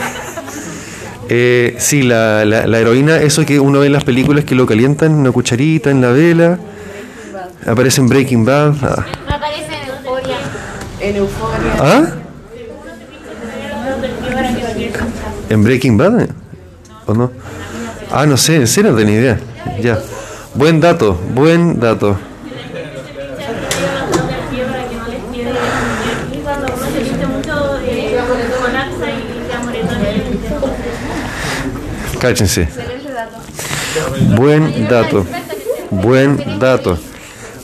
Eh, 1.30 1.76
sí, 1.80 2.02
la, 2.02 2.44
la, 2.46 2.66
la 2.66 2.80
heroína, 2.80 3.18
eso 3.18 3.46
que 3.46 3.60
uno 3.60 3.80
ve 3.80 3.88
en 3.88 3.94
las 3.94 4.04
películas 4.04 4.46
que 4.46 4.56
lo 4.56 4.66
calientan, 4.66 5.14
una 5.14 5.32
cucharita 5.32 5.92
en 5.92 6.02
la 6.02 6.12
vela. 6.12 6.60
Aparece 7.66 8.02
en 8.02 8.08
Breaking 8.08 8.46
Bad. 8.46 8.74
Ah. 8.82 9.06
Me 9.28 9.34
aparece 9.34 9.74
en 9.84 9.90
euforia. 9.90 10.38
En 11.00 11.16
euforia. 11.16 11.74
¿Ah? 11.80 12.04
¿En 15.50 15.64
Breaking 15.64 15.98
Bad? 15.98 16.30
¿O 17.06 17.14
no? 17.14 17.32
Ah, 18.12 18.26
no 18.26 18.38
sé, 18.38 18.56
en 18.56 18.68
serio 18.68 18.92
no 18.92 18.98
tenía 18.98 19.16
idea. 19.16 19.40
Ya. 19.82 20.00
Buen 20.56 20.80
dato, 20.80 21.16
buen 21.34 21.80
dato. 21.80 22.18
Cáchense. 32.20 32.68
Buen 34.36 34.88
dato. 34.88 35.26
Buen 35.90 36.60
dato. 36.60 36.98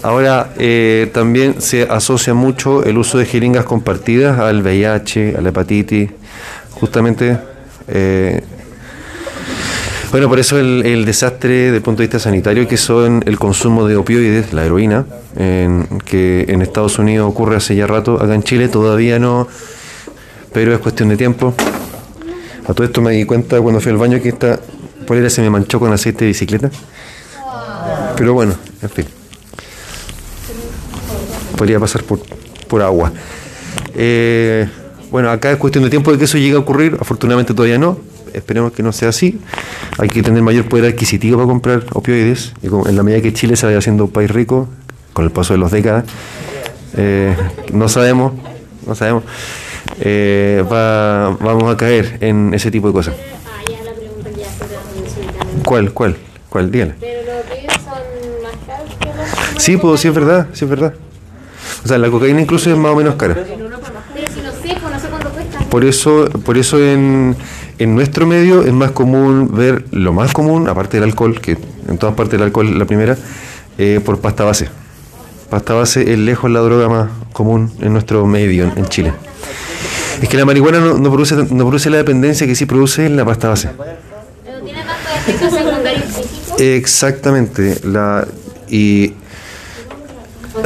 Ahora, 0.06 0.54
eh, 0.60 1.10
también 1.16 1.64
se 1.64 1.82
asocia 1.82 2.36
mucho 2.36 2.84
el 2.84 3.00
uso 3.00 3.18
de 3.18 3.26
jeringas 3.26 3.66
compartidas 3.66 4.38
al 4.38 4.62
VIH, 4.62 5.34
a 5.36 5.42
la 5.42 5.50
hepatitis, 5.50 6.12
justamente. 6.80 7.40
eh, 7.88 8.44
bueno, 10.12 10.30
por 10.30 10.38
eso 10.38 10.60
el, 10.60 11.06
desastre 11.06 11.56
desde 11.56 11.78
el 11.78 11.82
punto 11.82 12.04
de 12.04 12.06
vista 12.06 12.20
sanitario 12.20 12.68
que 12.68 12.78
son 12.78 13.24
el 13.26 13.40
consumo 13.40 13.88
de 13.88 13.96
opioides, 13.96 14.54
la 14.54 14.64
heroína, 14.64 15.08
que 16.06 16.46
en 16.50 16.62
Estados 16.62 17.00
Unidos 17.00 17.28
ocurre 17.28 17.56
hace 17.56 17.76
ya 17.76 17.88
rato, 17.88 18.22
acá 18.22 18.36
en 18.36 18.44
Chile 18.44 18.68
todavía 18.68 19.18
no, 19.18 19.48
pero 20.54 20.72
es 20.72 20.80
cuestión 20.80 21.10
de 21.10 21.18
tiempo. 21.18 21.56
A 22.68 22.74
todo 22.76 22.86
esto 22.86 23.02
me 23.02 23.12
di 23.12 23.26
cuenta 23.26 23.60
cuando 23.60 23.82
fui 23.82 23.92
al 23.92 23.98
baño 23.98 24.22
que 24.22 24.30
esta 24.30 24.60
polera 25.08 25.32
se 25.32 25.42
me 25.42 25.50
manchó 25.50 25.80
con 25.80 25.92
aceite 25.92 26.26
de 26.26 26.28
bicicleta. 26.28 26.70
Pero 28.16 28.36
bueno, 28.36 28.54
en 28.84 28.90
fin. 28.92 29.25
Podría 31.58 31.80
pasar 31.80 32.04
por, 32.04 32.20
por 32.68 32.82
agua. 32.82 33.12
Eh, 33.96 34.68
bueno, 35.12 35.30
acá 35.30 35.52
es 35.52 35.58
cuestión 35.58 35.84
de 35.84 35.90
tiempo 35.90 36.12
de 36.12 36.18
que 36.18 36.26
eso 36.26 36.38
llegue 36.38 36.56
a 36.56 36.60
ocurrir. 36.60 36.98
Afortunadamente 37.00 37.54
todavía 37.54 37.78
no. 37.78 37.98
Esperemos 38.34 38.74
que 38.74 38.84
no 38.84 38.92
sea 38.92 39.10
así. 39.10 39.40
Hay 39.98 40.10
que 40.10 40.22
tener 40.22 40.42
mayor 40.42 40.66
poder 40.68 40.86
adquisitivo 40.92 41.38
para 41.38 41.48
comprar 41.48 41.84
opioides. 41.94 42.54
Y 42.62 42.68
en 42.68 42.96
la 42.96 43.04
medida 43.04 43.22
que 43.22 43.32
Chile 43.34 43.56
se 43.56 43.66
vaya 43.66 43.78
haciendo 43.78 44.06
un 44.06 44.12
país 44.12 44.30
rico, 44.30 44.68
con 45.14 45.24
el 45.24 45.32
paso 45.32 45.54
de 45.54 45.60
los 45.60 45.72
décadas, 45.72 46.04
eh, 46.98 47.34
no 47.72 47.88
sabemos, 47.88 48.34
no 48.86 48.94
sabemos, 48.96 49.24
eh, 50.02 50.64
va- 50.70 51.30
vamos 51.40 51.74
a 51.74 51.78
caer 51.78 52.18
en 52.20 52.54
ese 52.54 52.70
tipo 52.72 52.88
de 52.88 52.94
cosas. 52.94 53.16
¿Cuál? 55.64 55.94
¿Cuál? 55.94 56.18
¿Cuál? 56.50 56.72
Dígale. 56.72 56.96
Sí, 59.58 59.78
pues 59.78 60.02
sí 60.02 60.10
es 60.10 60.14
verdad, 60.14 60.48
sí 60.54 60.66
es 60.66 60.70
verdad. 60.70 60.94
O 61.86 61.88
sea, 61.88 62.00
la 62.00 62.10
cocaína 62.10 62.42
incluso 62.42 62.72
es 62.72 62.78
más 62.78 62.92
o 62.92 62.96
menos 62.96 63.16
cara. 63.16 63.38
Por 65.70 65.86
eso, 65.86 66.28
por 66.44 66.58
eso 66.58 66.84
en, 66.84 67.36
en 67.78 67.96
nuestro 67.96 68.26
medio 68.26 68.64
es 68.64 68.74
más 68.74 68.92
común 68.92 69.52
ver 69.54 69.86
lo 69.92 70.12
más 70.12 70.34
común, 70.34 70.68
aparte 70.68 70.98
del 70.98 71.04
alcohol, 71.04 71.40
que 71.40 71.58
en 71.88 71.98
todas 72.00 72.16
partes 72.16 72.36
el 72.36 72.44
alcohol 72.44 72.70
es 72.70 72.76
la 72.76 72.86
primera, 72.86 73.16
eh, 73.78 74.02
por 74.04 74.20
pasta 74.20 74.44
base. 74.44 74.68
Pasta 75.50 75.74
base 75.76 76.12
es 76.12 76.18
lejos 76.18 76.50
la 76.50 76.62
droga 76.62 76.90
más 76.90 77.10
común 77.34 77.72
en 77.80 77.94
nuestro 77.94 78.26
medio, 78.26 78.64
en, 78.64 78.78
en 78.78 78.86
Chile. 78.88 79.14
Es 80.22 80.28
que 80.28 80.38
la 80.38 80.46
marihuana 80.46 80.80
no, 80.80 81.12
produce, 81.12 81.36
no 81.36 81.68
produce 81.68 81.90
la 81.92 81.98
dependencia 81.98 82.48
que 82.48 82.56
sí 82.56 82.66
produce 82.66 83.10
la 83.10 83.26
pasta 83.26 83.50
base. 83.50 83.70
Pero 84.44 84.62
tiene 84.64 84.80
tanto 84.80 85.10
efecto 85.16 85.56
secundario 85.56 86.02
físico. 86.02 86.56
Exactamente. 86.58 87.80
La, 87.84 88.26
y 88.70 89.14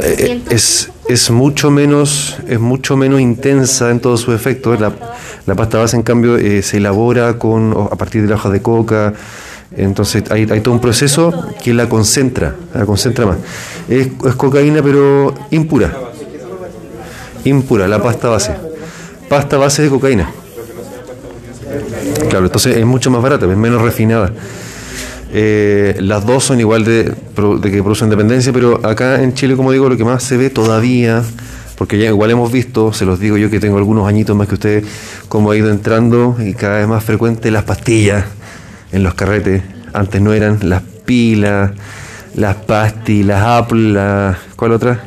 eh, 0.02 0.40
es, 0.50 0.88
es 1.12 1.30
mucho 1.30 1.70
menos 1.70 2.36
es 2.46 2.60
mucho 2.60 2.96
menos 2.96 3.20
intensa 3.20 3.90
en 3.90 4.00
todos 4.00 4.20
sus 4.20 4.34
efectos. 4.34 4.78
La, 4.80 5.54
pasta 5.54 5.78
base, 5.78 5.96
en 5.96 6.02
cambio, 6.02 6.36
eh, 6.36 6.62
se 6.62 6.76
elabora 6.76 7.38
con 7.38 7.72
a 7.90 7.96
partir 7.96 8.22
de 8.22 8.28
la 8.28 8.36
hoja 8.36 8.50
de 8.50 8.62
coca. 8.62 9.14
Entonces 9.76 10.24
hay, 10.30 10.48
hay 10.50 10.60
todo 10.60 10.74
un 10.74 10.80
proceso 10.80 11.32
que 11.62 11.74
la 11.74 11.88
concentra, 11.88 12.54
la 12.74 12.86
concentra 12.86 13.26
más. 13.26 13.38
Es, 13.88 14.08
es 14.26 14.34
cocaína 14.36 14.82
pero 14.82 15.34
impura. 15.50 15.92
Impura, 17.44 17.88
la 17.88 18.02
pasta 18.02 18.28
base. 18.28 18.54
Pasta 19.28 19.56
base 19.56 19.82
de 19.82 19.88
cocaína. 19.88 20.30
Claro, 22.28 22.46
entonces 22.46 22.76
es 22.76 22.84
mucho 22.84 23.10
más 23.10 23.22
barata, 23.22 23.46
es 23.50 23.56
menos 23.56 23.82
refinada. 23.82 24.32
Eh, 25.32 25.96
las 26.00 26.26
dos 26.26 26.44
son 26.44 26.58
igual 26.60 26.84
de, 26.84 27.14
que 27.62 27.82
producen 27.82 28.10
dependencia, 28.10 28.52
pero 28.52 28.84
acá 28.86 29.22
en 29.22 29.34
Chile, 29.34 29.54
como 29.56 29.70
digo, 29.72 29.88
lo 29.88 29.96
que 29.96 30.04
más 30.04 30.22
se 30.22 30.36
ve 30.36 30.50
todavía, 30.50 31.22
porque 31.76 31.98
ya 31.98 32.06
igual 32.08 32.30
hemos 32.30 32.50
visto, 32.50 32.92
se 32.92 33.04
los 33.04 33.20
digo 33.20 33.36
yo 33.36 33.48
que 33.48 33.60
tengo 33.60 33.78
algunos 33.78 34.08
añitos 34.08 34.34
más 34.36 34.48
que 34.48 34.54
ustedes, 34.54 34.84
como 35.28 35.50
ha 35.52 35.56
ido 35.56 35.70
entrando 35.70 36.36
y 36.40 36.54
cada 36.54 36.78
vez 36.78 36.88
más 36.88 37.04
frecuente 37.04 37.50
las 37.50 37.62
pastillas 37.64 38.24
en 38.92 39.02
los 39.04 39.14
carretes. 39.14 39.62
Antes 39.92 40.20
no 40.20 40.32
eran 40.32 40.58
las 40.62 40.82
pilas, 41.04 41.70
las 42.34 42.56
pastillas, 42.56 43.26
las 43.26 43.42
Apple, 43.62 43.92
las, 43.92 44.36
¿cuál 44.56 44.72
otra? 44.72 45.00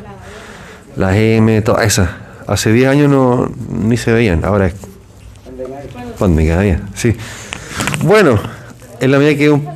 Las 0.96 1.14
M, 1.16 1.60
todas 1.62 1.86
esas. 1.86 2.08
Hace 2.46 2.72
10 2.72 2.88
años 2.88 3.10
no 3.10 3.50
ni 3.68 3.96
se 3.96 4.12
veían, 4.12 4.44
ahora 4.44 4.66
es 4.66 4.74
Pandemia, 6.18 6.80
sí. 6.94 7.14
Bueno, 8.02 8.38
en 9.00 9.10
la 9.10 9.18
medida 9.18 9.36
que 9.36 9.50
un- 9.50 9.73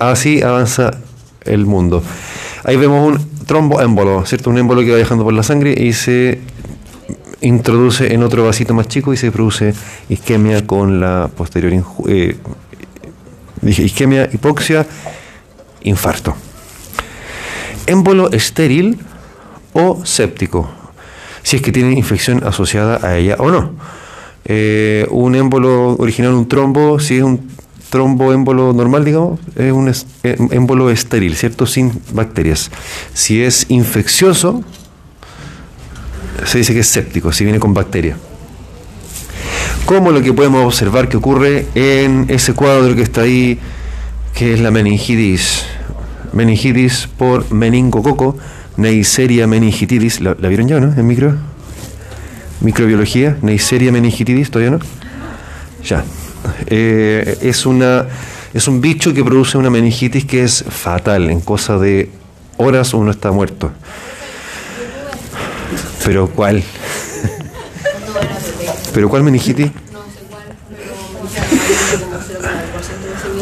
así 0.00 0.42
avanza 0.42 0.90
el 1.44 1.66
mundo. 1.66 2.02
Ahí 2.64 2.76
vemos 2.76 3.06
un 3.06 3.44
tromboémbolo, 3.46 4.26
¿cierto? 4.26 4.50
Un 4.50 4.58
émbolo 4.58 4.82
que 4.82 4.90
va 4.90 4.96
viajando 4.96 5.24
por 5.24 5.32
la 5.32 5.42
sangre 5.42 5.74
y 5.76 5.92
se 5.92 6.40
introduce 7.40 8.12
en 8.12 8.22
otro 8.22 8.44
vasito 8.44 8.74
más 8.74 8.88
chico 8.88 9.12
y 9.12 9.16
se 9.16 9.30
produce 9.30 9.74
isquemia 10.08 10.66
con 10.66 11.00
la 11.00 11.30
posterior 11.34 11.72
eh, 12.08 12.36
isquemia, 13.62 14.28
hipoxia, 14.32 14.86
infarto. 15.82 16.34
Émbolo 17.86 18.30
estéril 18.30 18.98
o 19.72 20.04
séptico, 20.04 20.70
si 21.42 21.56
es 21.56 21.62
que 21.62 21.72
tiene 21.72 21.92
infección 21.92 22.44
asociada 22.44 23.06
a 23.06 23.16
ella 23.16 23.36
o 23.38 23.50
no. 23.50 23.72
Eh, 24.44 25.06
un 25.10 25.34
émbolo 25.34 25.96
original, 25.96 26.34
un 26.34 26.48
trombo, 26.48 26.98
si 26.98 27.16
es 27.16 27.22
un 27.22 27.48
tromboémbolo 27.90 28.72
normal, 28.72 29.04
digamos, 29.04 29.40
es 29.56 29.72
un 29.72 29.88
eh, 29.88 30.36
émbolo 30.52 30.90
estéril, 30.90 31.36
¿cierto? 31.36 31.66
Sin 31.66 31.92
bacterias. 32.12 32.70
Si 33.12 33.42
es 33.42 33.66
infeccioso, 33.68 34.62
se 36.46 36.58
dice 36.58 36.72
que 36.72 36.80
es 36.80 36.86
séptico, 36.86 37.32
si 37.32 37.44
viene 37.44 37.58
con 37.58 37.74
bacteria. 37.74 38.16
Como 39.84 40.12
lo 40.12 40.22
que 40.22 40.32
podemos 40.32 40.64
observar 40.64 41.08
que 41.08 41.16
ocurre 41.16 41.66
en 41.74 42.26
ese 42.28 42.54
cuadro 42.54 42.94
que 42.94 43.02
está 43.02 43.22
ahí, 43.22 43.58
que 44.34 44.54
es 44.54 44.60
la 44.60 44.70
meningitis. 44.70 45.64
Meningitis 46.32 47.08
por 47.18 47.52
meningococo, 47.52 48.38
Neisseria 48.76 49.48
meningitidis. 49.48 50.20
¿La, 50.20 50.36
la 50.38 50.48
vieron 50.48 50.68
ya, 50.68 50.78
no? 50.78 50.94
En 50.96 51.06
micro. 51.06 51.34
Microbiología, 52.60 53.36
Neisseria 53.42 53.90
meningitidis, 53.90 54.50
¿todavía 54.50 54.70
no? 54.70 54.78
Ya. 55.84 56.04
Eh, 56.66 57.38
es, 57.42 57.66
una, 57.66 58.06
es 58.54 58.68
un 58.68 58.80
bicho 58.80 59.12
que 59.12 59.24
produce 59.24 59.58
una 59.58 59.70
meningitis 59.70 60.24
que 60.24 60.44
es 60.44 60.64
fatal. 60.68 61.30
En 61.30 61.40
cosa 61.40 61.78
de 61.78 62.10
horas 62.56 62.94
uno 62.94 63.10
está 63.10 63.32
muerto. 63.32 63.70
¿Pero 66.04 66.28
cuál? 66.28 66.62
¿Pero 68.94 69.08
cuál 69.08 69.22
meningitis? 69.22 69.70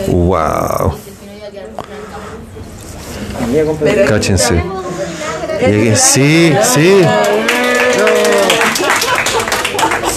Wow. 0.08 0.96
Cáchense. 4.06 4.62
Sí, 5.96 6.52
sí. 6.62 7.00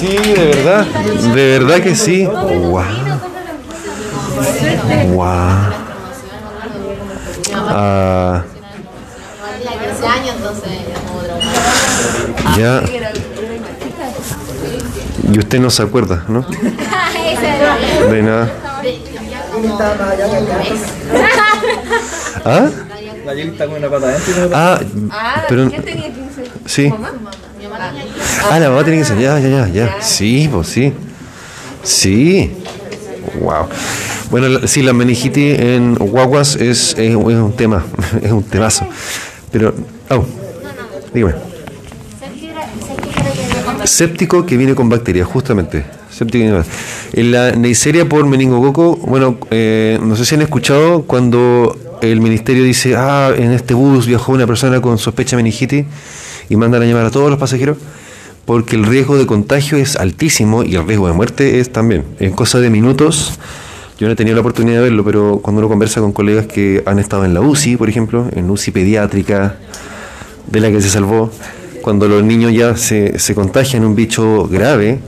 Sí, 0.02 0.18
de 0.18 0.46
verdad. 0.46 0.84
De 1.36 1.60
verdad 1.60 1.80
que 1.80 1.96
sí. 1.96 2.26
Wow. 2.26 2.84
Wow. 5.14 5.28
Ah, 7.54 8.44
ya. 12.58 12.82
Y 15.32 15.38
usted 15.38 15.60
no 15.60 15.70
se 15.70 15.84
acuerda, 15.84 16.26
¿no? 16.28 16.48
De 18.10 18.24
nada. 18.24 18.52
¿Ah? 22.44 22.70
La 23.24 23.34
está 23.34 23.68
con 23.68 23.76
una 23.76 23.88
pata 23.88 24.08
adentro 24.08 24.34
y 24.34 24.40
una 24.40 24.48
pata 24.50 24.82
Ah, 25.12 25.44
pero. 25.48 25.70
Sí. 26.66 26.92
Ah, 28.50 28.60
la 28.60 28.70
mamá 28.70 28.84
tiene 28.84 29.00
que 29.00 29.06
ser. 29.06 29.20
Ya, 29.20 29.39
ya, 29.39 29.67
ya. 29.67 30.02
Sí, 30.02 30.50
pues 30.52 30.67
sí. 30.67 30.94
Sí. 31.84 32.52
Wow. 33.39 33.67
Bueno, 34.30 34.67
sí, 34.67 34.82
la 34.82 34.94
meningitis 34.94 35.60
en 35.60 35.96
guaguas 35.96 36.56
es, 36.56 36.96
un 36.98 37.54
tema, 37.54 37.84
es 38.22 38.32
un 38.32 38.44
temazo. 38.44 38.86
Pero, 39.52 39.74
oh, 40.10 40.26
dígame. 41.13 41.34
Séptico 43.84 44.46
que 44.46 44.58
viene 44.58 44.76
con 44.76 44.89
bacterias, 44.89 45.28
justamente. 45.28 45.86
Séptico 46.10 46.44
que 46.44 46.52
viene 46.52 46.63
En 47.13 47.32
la 47.32 47.52
Neisseria 47.52 48.08
por 48.08 48.26
meningococo, 48.26 48.96
bueno, 48.98 49.38
eh, 49.50 50.00
no 50.02 50.15
sé 50.15 50.26
si 50.26 50.36
han 50.36 50.41
escuchado 50.41 51.04
cuando 51.04 51.78
el 52.02 52.22
ministerio 52.22 52.63
dice, 52.63 52.96
ah, 52.96 53.32
en 53.36 53.52
este 53.52 53.74
bus 53.74 54.06
viajó 54.08 54.32
una 54.32 54.48
persona 54.48 54.82
con 54.82 54.98
sospecha 54.98 55.36
de 55.36 55.44
meningitis 55.44 55.86
y 56.49 56.56
mandan 56.56 56.82
a 56.82 56.86
llamar 56.86 57.06
a 57.06 57.12
todos 57.12 57.30
los 57.30 57.39
pasajeros 57.39 57.77
porque 58.45 58.75
el 58.75 58.86
riesgo 58.86 59.17
de 59.17 59.25
contagio 59.25 59.77
es 59.77 59.95
altísimo 59.95 60.63
y 60.63 60.75
el 60.75 60.86
riesgo 60.86 61.08
de 61.08 61.13
muerte 61.13 61.60
es 61.60 61.71
también. 61.71 62.04
En 62.19 62.34
cosa 62.34 62.60
de 62.60 62.69
minutos, 62.69 63.34
yo 63.99 64.08
no 64.08 64.13
he 64.13 64.15
tenido 64.15 64.36
la 64.36 64.41
oportunidad 64.41 64.77
de 64.77 64.84
verlo, 64.84 65.06
pero 65.06 65.39
cuando 65.41 65.60
uno 65.60 65.69
conversa 65.69 66.01
con 66.01 66.12
colegas 66.12 66.47
que 66.47 66.84
han 66.86 66.99
estado 66.99 67.23
en 67.23 67.34
la 67.34 67.41
UCI, 67.41 67.77
por 67.77 67.88
ejemplo, 67.88 68.27
en 68.36 68.49
UCI 68.49 68.71
pediátrica, 68.71 69.58
de 70.47 70.60
la 70.60 70.71
que 70.71 70.82
se 70.82 70.89
salvó, 70.89 71.32
cuando 71.82 72.08
los 72.08 72.23
niños 72.23 72.51
ya 72.54 72.75
se, 72.75 73.19
se 73.19 73.36
contagian 73.36 73.86
un 73.86 73.95
bicho 73.95 74.47
grave, 74.47 74.99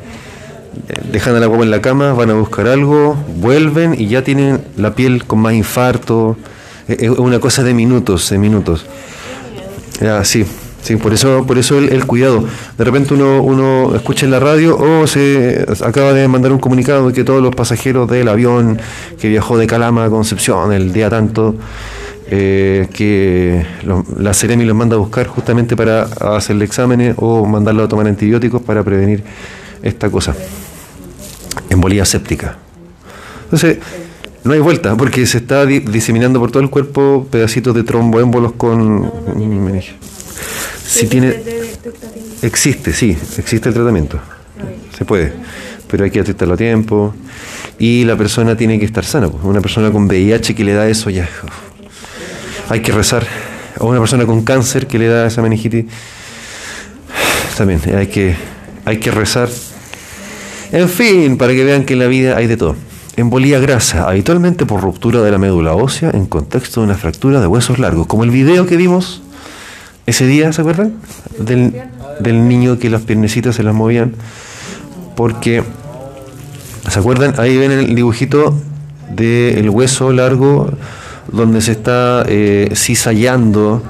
dejan 1.12 1.36
a 1.36 1.40
la 1.40 1.48
en 1.48 1.72
la 1.72 1.82
cama, 1.82 2.14
van 2.14 2.30
a 2.30 2.34
buscar 2.34 2.68
algo, 2.68 3.16
vuelven 3.38 4.00
y 4.00 4.08
ya 4.08 4.24
tienen 4.24 4.62
la 4.78 4.96
piel 4.96 5.26
con 5.26 5.40
más 5.40 5.54
infarto. 5.54 6.38
Es 6.88 7.10
una 7.10 7.40
cosa 7.40 7.64
de 7.64 7.74
minutos, 7.74 8.30
de 8.30 8.38
minutos. 8.38 8.86
Ya, 10.02 10.24
sí, 10.84 10.96
por 10.98 11.14
eso, 11.14 11.46
por 11.48 11.58
eso 11.58 11.78
el, 11.80 11.90
el 11.94 12.06
cuidado. 12.06 12.44
De 12.78 12.84
repente 12.84 13.14
uno, 13.14 13.42
uno 13.42 13.96
escucha 13.96 14.26
en 14.26 14.32
la 14.32 14.40
radio 14.40 14.78
o 14.78 15.08
se 15.08 15.66
acaba 15.84 16.14
de 16.14 16.28
mandar 16.28 16.52
un 16.52 16.60
comunicado 16.60 17.08
de 17.08 17.14
que 17.14 17.24
todos 17.24 17.42
los 17.42 17.56
pasajeros 17.56 18.10
del 18.10 18.28
avión 18.28 18.80
que 19.20 19.30
viajó 19.30 19.58
de 19.58 19.66
Calama 19.68 20.06
a 20.06 20.10
Concepción 20.10 20.72
el 20.74 20.94
día 20.94 21.10
tanto, 21.10 21.56
eh, 22.30 22.88
que 22.94 23.66
lo- 23.86 24.06
la 24.18 24.34
Ceremi 24.34 24.64
los 24.66 24.76
manda 24.76 24.96
a 24.96 25.00
buscar 25.00 25.28
justamente 25.28 25.76
para 25.76 26.04
hacerle 26.04 26.66
exámenes 26.66 27.16
o 27.18 27.46
mandarlo 27.46 27.84
a 27.84 27.88
tomar 27.88 28.08
antibióticos 28.08 28.62
para 28.62 28.84
prevenir 28.84 29.24
esta 29.82 30.10
cosa. 30.10 30.34
Embolía 31.70 32.06
séptica. 32.06 32.58
Entonces, 33.46 33.78
no 34.44 34.54
hay 34.54 34.60
vuelta, 34.60 34.96
porque 34.96 35.26
se 35.26 35.38
está 35.38 35.66
di- 35.66 35.80
diseminando 35.80 36.40
por 36.40 36.52
todo 36.52 36.64
el 36.64 36.70
cuerpo 36.70 37.28
pedacitos 37.30 37.76
de 37.76 37.84
tromboémbolos 37.84 38.54
con 38.54 39.02
meningitis. 39.38 39.94
Si 40.86 41.08
tiene, 41.08 41.36
existe, 42.42 42.94
sí, 42.94 43.18
existe 43.38 43.70
el 43.70 43.76
tratamiento. 43.76 44.20
Se 44.98 45.06
puede, 45.06 45.34
pero 45.88 46.04
hay 46.04 46.12
que 46.12 46.20
detectarlo 46.20 46.54
a 46.54 46.58
tiempo. 46.58 47.14
Y 47.80 48.06
la 48.06 48.16
persona 48.16 48.56
tiene 48.56 48.80
que 48.80 48.86
estar 48.86 49.04
sana. 49.04 49.28
pues. 49.30 49.44
Una 49.44 49.62
persona 49.62 49.92
con 49.92 50.06
VIH 50.06 50.56
que 50.56 50.64
le 50.64 50.74
da 50.74 50.88
eso 50.88 51.10
ya. 51.10 51.28
Hay 52.70 52.82
que 52.82 52.92
rezar. 52.92 53.26
O 53.80 53.88
una 53.88 54.00
persona 54.00 54.26
con 54.26 54.44
cáncer 54.44 54.88
que 54.88 55.00
le 55.00 55.08
da 55.08 55.28
esa 55.28 55.42
meningitis. 55.42 55.86
También 57.58 57.82
hay 57.96 58.08
que, 58.08 58.36
hay 58.86 58.98
que 58.98 59.12
rezar. 59.12 59.50
En 60.72 60.90
fin, 60.90 61.38
para 61.38 61.54
que 61.54 61.64
vean 61.64 61.84
que 61.84 61.94
en 61.94 62.00
la 62.00 62.08
vida 62.08 62.38
hay 62.38 62.48
de 62.48 62.58
todo. 62.58 62.76
Embolía 63.16 63.60
grasa, 63.60 64.10
habitualmente 64.10 64.66
por 64.66 64.82
ruptura 64.82 65.22
de 65.22 65.30
la 65.30 65.38
médula 65.38 65.74
ósea 65.74 66.10
en 66.12 66.26
contexto 66.26 66.82
de 66.82 66.88
una 66.88 66.96
fractura 66.96 67.42
de 67.42 67.48
huesos 67.48 67.78
largos, 67.78 68.08
como 68.08 68.24
el 68.24 68.32
video 68.32 68.66
que 68.66 68.76
vimos 68.76 69.23
ese 70.06 70.26
día, 70.28 70.52
¿se 70.54 70.62
acuerdan? 70.62 70.94
Del, 71.40 71.74
del 72.20 72.48
niño 72.48 72.80
que 72.80 72.90
las 72.90 73.02
piernecitas 73.02 73.56
se 73.56 73.64
las 73.64 73.74
movían. 73.74 74.14
Porque, 75.16 75.64
¿se 76.90 77.00
acuerdan? 77.00 77.36
Ahí 77.38 77.58
ven 77.58 77.72
el 77.72 77.96
dibujito 77.96 78.56
del 79.10 79.70
hueso 79.70 80.12
largo 80.12 80.72
donde 81.32 81.62
se 81.62 81.72
está 81.72 82.26
eh, 82.28 82.72
cizallando 82.76 83.82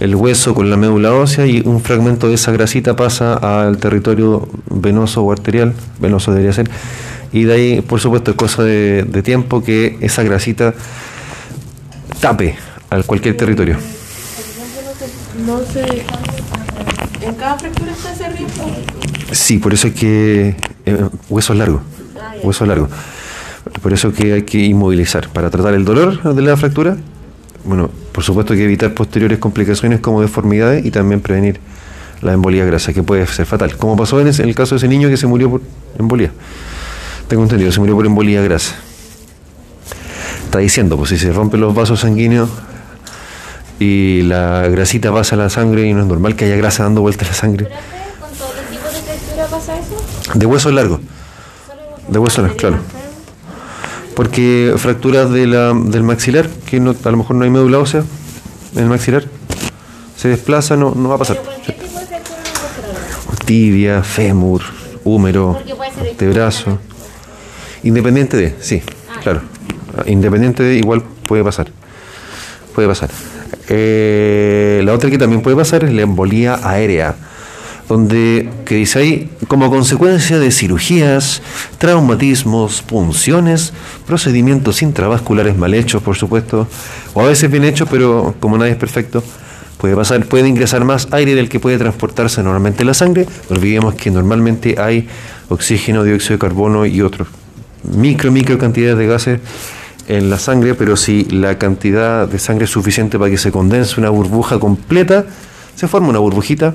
el 0.00 0.14
hueso 0.14 0.54
con 0.54 0.70
la 0.70 0.76
médula 0.76 1.12
ósea 1.12 1.46
y 1.46 1.62
un 1.64 1.80
fragmento 1.80 2.28
de 2.28 2.34
esa 2.34 2.52
grasita 2.52 2.96
pasa 2.96 3.34
al 3.34 3.76
territorio 3.76 4.48
venoso 4.70 5.22
o 5.22 5.30
arterial, 5.30 5.74
venoso 6.00 6.32
debería 6.32 6.52
ser, 6.54 6.70
y 7.32 7.44
de 7.44 7.52
ahí, 7.52 7.80
por 7.82 8.00
supuesto, 8.00 8.32
es 8.32 8.36
cosa 8.36 8.64
de, 8.64 9.04
tiempo 9.22 9.62
que 9.62 9.98
esa 10.00 10.22
grasita 10.22 10.74
tape 12.20 12.56
a 12.88 13.02
cualquier 13.02 13.36
territorio. 13.36 13.76
No 15.46 15.60
sé, 15.60 16.04
¿en 17.22 17.34
cada 17.34 17.58
fractura 17.58 17.92
está 17.92 18.12
ese 18.12 18.28
riesgo? 18.28 18.64
Sí, 19.32 19.58
por 19.58 19.72
eso 19.72 19.88
es 19.88 19.94
que 19.94 20.56
eh, 20.84 21.08
hueso 21.28 21.54
largo, 21.54 21.80
ah, 22.20 22.34
hueso 22.42 22.66
largo. 22.66 22.88
Por 23.82 23.92
eso 23.92 24.12
que 24.12 24.32
hay 24.34 24.42
que 24.42 24.58
inmovilizar 24.58 25.28
para 25.28 25.50
tratar 25.50 25.74
el 25.74 25.84
dolor 25.84 26.34
de 26.34 26.42
la 26.42 26.56
fractura. 26.56 26.96
Bueno, 27.64 27.90
por 28.12 28.24
supuesto 28.24 28.54
que 28.54 28.64
evitar 28.64 28.92
posteriores 28.92 29.38
complicaciones 29.38 30.00
como 30.00 30.20
deformidades 30.20 30.84
y 30.84 30.90
también 30.90 31.20
prevenir 31.20 31.60
la 32.22 32.32
embolía 32.32 32.64
grasa, 32.64 32.92
que 32.92 33.02
puede 33.02 33.26
ser 33.26 33.46
fatal. 33.46 33.76
Como 33.76 33.96
pasó 33.96 34.20
en, 34.20 34.28
el 34.28 34.54
caso 34.54 34.74
de 34.74 34.78
ese 34.78 34.88
niño 34.88 35.08
que 35.08 35.16
se 35.16 35.26
murió 35.26 35.50
por 35.50 35.62
embolía. 35.98 36.32
Tengo 37.28 37.42
entendido, 37.42 37.70
se 37.72 37.80
murió 37.80 37.94
por 37.94 38.04
embolía 38.04 38.42
grasa. 38.42 38.74
Está 40.44 40.58
diciendo, 40.58 40.96
pues 40.96 41.10
si 41.10 41.18
se 41.18 41.32
rompen 41.32 41.60
los 41.60 41.74
vasos 41.74 42.00
sanguíneos 42.00 42.50
y 43.80 44.22
la 44.22 44.68
grasita 44.68 45.10
pasa 45.10 45.34
a 45.34 45.38
la 45.38 45.50
sangre 45.50 45.86
y 45.86 45.94
no 45.94 46.02
es 46.02 46.06
normal 46.06 46.36
que 46.36 46.44
haya 46.44 46.56
grasa 46.56 46.82
dando 46.84 47.00
vuelta 47.00 47.24
a 47.24 47.28
la 47.28 47.34
sangre. 47.34 47.66
¿Con 48.20 48.30
todo 48.32 48.50
tipo 48.70 48.86
de 48.86 49.00
fractura 49.00 49.46
pasa 49.46 49.78
eso? 49.78 50.38
De 50.38 50.46
huesos 50.46 50.72
largos. 50.72 51.00
De 52.06 52.18
huesos 52.18 52.38
largos, 52.42 52.58
claro. 52.58 52.76
Porque 54.14 54.74
fracturas 54.76 55.30
de 55.30 55.46
la, 55.46 55.72
del 55.72 56.02
maxilar, 56.02 56.46
que 56.66 56.78
no, 56.78 56.94
a 57.02 57.10
lo 57.10 57.16
mejor 57.16 57.36
no 57.36 57.44
hay 57.44 57.50
médula 57.50 57.78
ósea 57.78 58.04
en 58.74 58.82
el 58.82 58.88
maxilar, 58.90 59.24
se 60.14 60.28
desplaza, 60.28 60.76
no, 60.76 60.92
no 60.94 61.08
va 61.08 61.14
a 61.14 61.18
pasar. 61.18 61.40
Tibia, 63.46 64.02
fémur, 64.02 64.60
húmero, 65.04 65.58
antebrazo. 65.98 66.78
Independiente 67.82 68.36
de, 68.36 68.54
sí, 68.60 68.82
ah. 69.08 69.20
claro. 69.22 69.40
Independiente 70.04 70.62
de, 70.62 70.74
igual 70.74 71.02
puede 71.26 71.42
pasar. 71.42 71.68
Puede 72.74 72.86
pasar. 72.86 73.08
Eh, 73.68 74.82
la 74.84 74.92
otra 74.92 75.10
que 75.10 75.18
también 75.18 75.42
puede 75.42 75.56
pasar 75.56 75.84
es 75.84 75.92
la 75.92 76.02
embolía 76.02 76.58
aérea 76.62 77.14
donde, 77.88 78.48
que 78.64 78.76
dice 78.76 79.00
ahí, 79.00 79.30
como 79.48 79.68
consecuencia 79.68 80.38
de 80.38 80.52
cirugías, 80.52 81.42
traumatismos, 81.78 82.82
punciones, 82.82 83.72
procedimientos 84.06 84.80
intravasculares 84.82 85.56
mal 85.56 85.74
hechos, 85.74 86.00
por 86.00 86.16
supuesto, 86.16 86.68
o 87.14 87.20
a 87.20 87.26
veces 87.26 87.50
bien 87.50 87.64
hechos, 87.64 87.88
pero 87.90 88.36
como 88.38 88.56
nadie 88.58 88.72
es 88.72 88.78
perfecto, 88.78 89.24
puede 89.76 89.96
pasar, 89.96 90.24
puede 90.26 90.48
ingresar 90.48 90.84
más 90.84 91.08
aire 91.10 91.34
del 91.34 91.48
que 91.48 91.58
puede 91.58 91.78
transportarse 91.78 92.44
normalmente 92.44 92.84
la 92.84 92.94
sangre. 92.94 93.26
No 93.48 93.56
olvidemos 93.56 93.94
que 93.96 94.12
normalmente 94.12 94.76
hay 94.78 95.08
oxígeno, 95.48 96.04
dióxido 96.04 96.34
de 96.34 96.38
carbono 96.38 96.86
y 96.86 97.02
otros 97.02 97.26
micro, 97.82 98.30
micro 98.30 98.58
cantidades 98.58 98.98
de 98.98 99.06
gases 99.06 99.40
en 100.16 100.28
la 100.28 100.38
sangre, 100.38 100.74
pero 100.74 100.96
si 100.96 101.24
la 101.24 101.56
cantidad 101.58 102.26
de 102.26 102.38
sangre 102.38 102.64
es 102.64 102.70
suficiente 102.70 103.18
para 103.18 103.30
que 103.30 103.38
se 103.38 103.52
condense 103.52 104.00
una 104.00 104.10
burbuja 104.10 104.58
completa, 104.58 105.24
se 105.76 105.88
forma 105.88 106.08
una 106.08 106.18
burbujita 106.18 106.74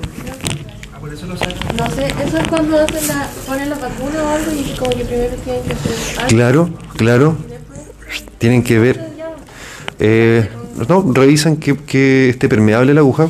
no 1.76 1.90
sé, 1.90 2.06
eso 2.06 2.38
es 2.38 2.48
cuando 2.48 2.78
hacen 2.78 3.08
la, 3.08 3.28
ponen 3.46 3.70
la 3.70 3.76
vacuna 3.76 4.22
o 4.22 4.28
algo 4.28 4.52
y 4.52 4.76
como 4.78 4.90
que 4.90 5.04
primero 5.04 5.34
tienen 5.44 5.62
que 5.64 5.72
hacer. 5.72 6.26
Claro, 6.28 6.70
claro. 6.96 7.36
Tienen 8.38 8.62
que 8.62 8.78
ver. 8.78 9.00
Eh, 9.98 10.48
no, 10.88 11.12
revisan 11.12 11.56
que, 11.56 11.76
que, 11.76 12.30
esté 12.30 12.48
permeable 12.48 12.94
la 12.94 13.00
aguja, 13.00 13.28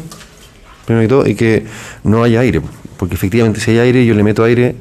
primero 0.85 1.05
y 1.05 1.09
todo, 1.09 1.27
y 1.27 1.35
que 1.35 1.67
no 2.05 2.23
haya 2.23 2.41
aire. 2.41 2.61
Porque 2.97 3.15
efectivamente, 3.15 3.61
si 3.61 3.73
hay 3.73 3.79
aire, 3.79 4.07
yo 4.07 4.15
le 4.15 4.23
meto 4.23 4.45
aire 4.45 4.77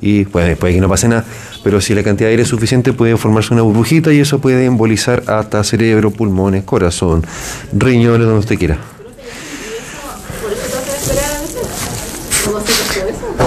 y 0.00 0.24
puede, 0.24 0.56
puede 0.56 0.74
que 0.74 0.80
no 0.80 0.88
pase 0.88 1.08
nada. 1.08 1.24
Pero 1.62 1.80
si 1.80 1.94
la 1.94 2.02
cantidad 2.02 2.28
de 2.28 2.32
aire 2.32 2.42
es 2.42 2.48
suficiente, 2.48 2.92
puede 2.92 3.16
formarse 3.16 3.54
una 3.54 3.62
burbujita 3.62 4.12
y 4.12 4.20
eso 4.20 4.40
puede 4.40 4.64
embolizar 4.64 5.22
hasta 5.26 5.64
cerebro, 5.64 6.10
pulmones, 6.10 6.64
corazón, 6.64 7.24
riñones, 7.72 8.26
donde 8.26 8.40
usted 8.40 8.58
quiera. 8.58 8.78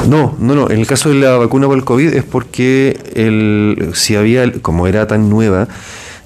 No, 0.08 0.36
no, 0.40 0.56
no. 0.56 0.70
En 0.70 0.80
el 0.80 0.88
caso 0.88 1.10
de 1.10 1.16
la 1.16 1.38
vacuna 1.38 1.68
por 1.68 1.78
el 1.78 1.84
COVID 1.84 2.14
es 2.14 2.24
porque 2.24 2.98
el, 3.14 3.92
si 3.94 4.16
había, 4.16 4.52
como 4.62 4.88
era 4.88 5.06
tan 5.06 5.30
nueva, 5.30 5.68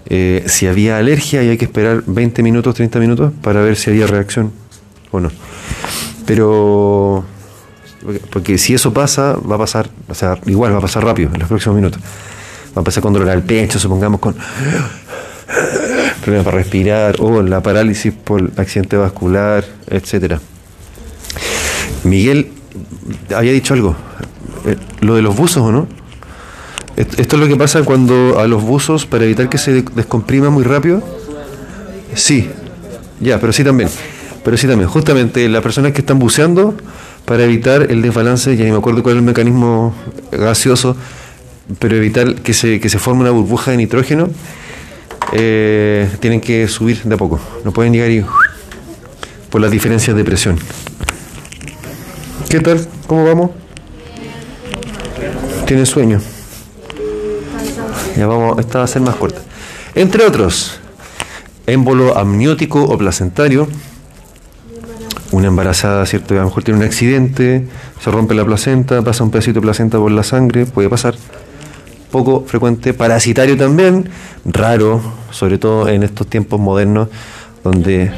eh, 0.08 0.44
si 0.48 0.68
había 0.68 0.98
alergia 0.98 1.44
y 1.44 1.50
hay 1.50 1.58
que 1.58 1.66
esperar 1.66 2.04
20 2.06 2.44
minutos, 2.44 2.76
30 2.76 3.00
minutos 3.00 3.34
para 3.42 3.62
ver 3.62 3.76
si 3.76 3.90
había 3.90 4.06
reacción 4.06 4.52
o 5.10 5.20
no. 5.20 5.32
Pero, 6.28 7.26
porque 8.30 8.58
si 8.58 8.74
eso 8.74 8.94
pasa, 8.94 9.36
va 9.38 9.56
a 9.56 9.60
pasar, 9.60 9.90
o 10.08 10.14
sea, 10.14 10.38
igual 10.46 10.74
va 10.74 10.78
a 10.78 10.82
pasar 10.82 11.04
rápido 11.04 11.30
en 11.34 11.40
los 11.40 11.48
próximos 11.48 11.76
minutos. 11.76 12.02
Va 12.76 12.82
a 12.82 12.84
pasar 12.84 13.04
con 13.04 13.14
dolor 13.14 13.30
al 13.30 13.44
pecho, 13.44 13.80
supongamos 13.80 14.20
con 14.20 14.36
problemas 16.22 16.46
para 16.46 16.58
respirar 16.58 17.16
o 17.20 17.42
la 17.42 17.62
parálisis 17.62 18.14
por 18.14 18.52
accidente 18.58 18.98
vascular, 18.98 19.66
etcétera. 19.88 20.40
Miguel 22.04 22.52
había 23.36 23.52
dicho 23.52 23.74
algo, 23.74 23.96
eh, 24.66 24.78
lo 25.02 25.16
de 25.16 25.22
los 25.22 25.36
buzos, 25.36 25.64
¿o 25.64 25.72
no? 25.72 25.88
Esto 26.96 27.36
es 27.36 27.42
lo 27.42 27.48
que 27.48 27.56
pasa 27.56 27.84
cuando 27.84 28.40
a 28.40 28.48
los 28.48 28.62
buzos, 28.62 29.06
para 29.06 29.24
evitar 29.26 29.50
que 29.50 29.58
se 29.58 29.82
descomprima 29.82 30.50
muy 30.50 30.64
rápido, 30.64 31.02
sí, 32.14 32.50
ya, 33.20 33.40
pero 33.40 33.54
sí 33.54 33.64
también, 33.64 33.90
pero 34.44 34.58
sí 34.58 34.68
también, 34.68 34.90
justamente 34.90 35.48
las 35.50 35.64
personas 35.64 35.94
que 35.94 36.02
están 36.02 36.20
buceando, 36.20 36.76
para 37.26 37.44
evitar 37.44 37.92
el 37.92 38.02
desbalance, 38.02 38.56
ya 38.58 38.66
ni 38.66 38.72
me 38.72 38.78
acuerdo 38.78 39.04
cuál 39.04 39.16
es 39.16 39.20
el 39.20 39.26
mecanismo 39.26 39.94
gaseoso, 40.32 40.96
pero 41.80 41.96
evitar 41.96 42.36
que 42.36 42.54
se, 42.54 42.80
que 42.80 42.90
se 42.90 43.00
forme 43.00 43.22
una 43.22 43.32
burbuja 43.32 43.72
de 43.72 43.78
nitrógeno, 43.78 44.30
eh, 45.34 46.10
tienen 46.20 46.42
que 46.42 46.68
subir 46.68 47.04
de 47.04 47.16
a 47.16 47.18
poco, 47.18 47.40
no 47.64 47.72
pueden 47.72 47.94
llegar 47.94 48.12
y 48.12 48.26
por 49.50 49.62
las 49.62 49.72
diferencias 49.72 50.16
de 50.16 50.24
presión. 50.24 50.58
¿Qué 52.50 52.60
tal? 52.60 52.86
¿Cómo 53.08 53.26
vamos? 53.26 53.52
¿Tiene 55.66 55.86
sueño? 55.86 56.20
Ya 58.18 58.28
vamos, 58.28 58.60
esta 58.60 58.80
va 58.80 58.84
a 58.84 58.88
ser 58.88 59.02
más 59.02 59.16
corta. 59.16 59.42
Entre 59.96 60.26
otros, 60.26 60.80
émbolo 61.66 62.18
amniótico 62.18 62.84
o 62.84 62.98
placentario. 62.98 63.68
Una 65.32 65.48
embarazada, 65.48 66.06
¿cierto? 66.06 66.34
A 66.34 66.38
lo 66.38 66.46
mejor 66.46 66.64
tiene 66.64 66.80
un 66.80 66.86
accidente, 66.86 67.66
se 68.02 68.12
rompe 68.12 68.34
la 68.34 68.44
placenta, 68.44 69.02
pasa 69.02 69.24
un 69.24 69.32
pedacito 69.32 69.60
de 69.60 69.62
placenta 69.62 69.98
por 69.98 70.12
la 70.12 70.24
sangre, 70.24 70.66
puede 70.66 70.90
pasar. 70.90 71.16
Poco 72.12 72.44
frecuente. 72.46 72.94
Parasitario 72.94 73.56
también, 73.56 74.10
raro, 74.44 75.02
sobre 75.32 75.58
todo 75.58 75.88
en 75.88 76.04
estos 76.04 76.28
tiempos 76.28 76.60
modernos, 76.60 77.08
donde 77.64 78.12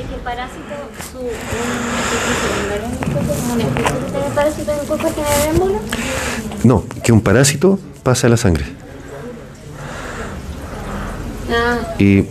No, 6.63 6.83
que 7.03 7.11
un 7.11 7.21
parásito 7.21 7.79
pasa 8.03 8.27
a 8.27 8.29
la 8.29 8.37
sangre. 8.37 8.65
Ah. 11.51 11.95
Y. 11.99 12.25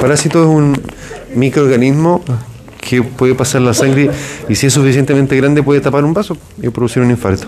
parásito 0.00 0.42
es 0.42 0.48
un 0.48 0.80
microorganismo 1.34 2.22
que 2.80 3.02
puede 3.02 3.34
pasar 3.34 3.60
la 3.60 3.74
sangre 3.74 4.10
y 4.48 4.54
si 4.54 4.66
es 4.66 4.72
suficientemente 4.72 5.36
grande 5.36 5.62
puede 5.62 5.80
tapar 5.80 6.04
un 6.04 6.14
vaso 6.14 6.36
y 6.60 6.68
producir 6.70 7.02
un 7.02 7.10
infarto. 7.10 7.46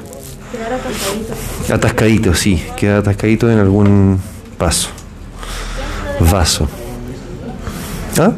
Atascadito. 0.53 1.75
Atascadito, 1.75 2.35
sí, 2.35 2.63
queda 2.77 2.99
atascadito 2.99 3.51
en 3.51 3.59
algún 3.59 4.21
vaso. 4.59 4.89
Vaso. 6.31 6.69
¿Ah? 8.19 8.33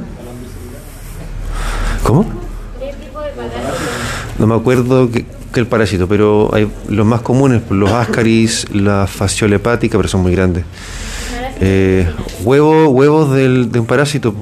¿Cómo? 2.02 2.24
No 4.38 4.46
me 4.46 4.54
acuerdo 4.54 5.10
que, 5.10 5.26
el 5.54 5.66
parásito, 5.68 6.08
pero 6.08 6.50
hay 6.52 6.68
los 6.88 7.06
más 7.06 7.20
comunes, 7.20 7.62
los 7.70 7.90
ascaris, 7.92 8.66
la 8.72 9.06
fasciola 9.06 9.56
hepática, 9.56 9.96
pero 9.96 10.08
son 10.08 10.22
muy 10.22 10.32
grandes. 10.32 10.64
Eh, 11.66 12.06
huevos 12.42 12.88
huevos 12.88 13.34
del, 13.34 13.72
de 13.72 13.80
un 13.80 13.86
parásito, 13.86 14.34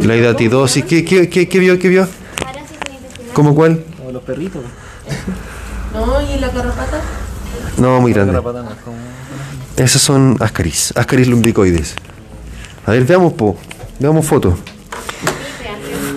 la 0.00 0.16
hidatidosis, 0.16 0.84
¿qué, 0.84 1.04
qué, 1.04 1.28
qué, 1.28 1.58
vio? 1.60 1.78
¿Qué 1.78 1.88
vio? 1.88 2.08
¿Cómo 3.34 3.54
cuál? 3.54 3.84
Los 4.12 4.22
perritos. 4.24 4.62
No, 5.94 6.20
¿y 6.22 6.40
la 6.40 6.48
garrapata? 6.48 7.00
No, 7.76 8.00
muy 8.00 8.12
grande. 8.12 8.42
Esas 9.76 10.02
son 10.02 10.36
ascaris, 10.40 10.92
ascaris 10.96 11.28
lumbricoides. 11.28 11.94
A 12.84 12.90
ver, 12.90 13.04
veamos, 13.04 13.34
veamos 14.00 14.26
fotos. 14.26 14.54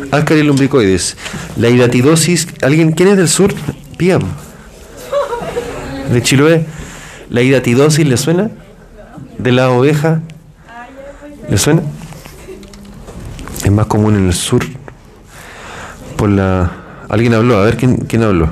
Ascaris 0.09 0.45
lumbricoides. 0.45 1.15
La 1.57 1.69
hidatidosis. 1.69 2.47
¿Alguien? 2.63 2.91
¿Quién 2.93 3.09
es 3.09 3.17
del 3.17 3.29
sur? 3.29 3.53
Pía. 3.97 4.17
De 6.11 6.23
Chiloé. 6.23 6.65
¿La 7.29 7.41
hidatidosis 7.41 8.07
le 8.07 8.17
suena? 8.17 8.51
De 9.37 9.51
la 9.51 9.69
oveja. 9.69 10.21
¿Le 11.49 11.57
suena? 11.57 11.81
Es 13.63 13.71
más 13.71 13.87
común 13.87 14.15
en 14.15 14.27
el 14.27 14.33
sur. 14.33 14.63
Por 16.17 16.29
la. 16.29 16.71
Alguien 17.09 17.33
habló, 17.33 17.57
a 17.57 17.65
ver 17.65 17.77
quién, 17.77 17.97
quién 17.97 18.23
habló. 18.23 18.49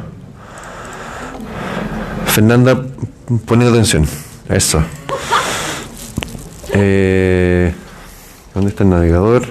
Fernanda, 2.27 2.81
poniendo 3.45 3.73
atención. 3.73 4.07
Eso. 4.49 4.83
Eh, 6.73 7.73
¿Dónde 8.53 8.69
está 8.69 8.83
el 8.83 8.89
navegador? 8.89 9.43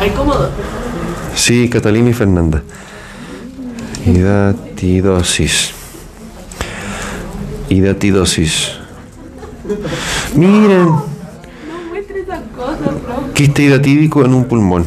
Hay 0.00 0.10
cómodo. 0.10 0.50
Sí, 1.34 1.68
Catalina 1.68 2.10
y 2.10 2.12
Fernanda. 2.12 2.62
Hidatidosis. 4.08 5.72
Hidatidosis. 7.68 8.72
Miren, 10.34 10.86
No 10.86 11.02
muestre 11.90 12.20
esas 12.20 12.40
cosas, 12.56 13.02
bro. 13.02 13.34
quiste 13.34 13.64
hidatídico 13.64 14.24
en 14.24 14.32
un 14.32 14.44
pulmón. 14.46 14.84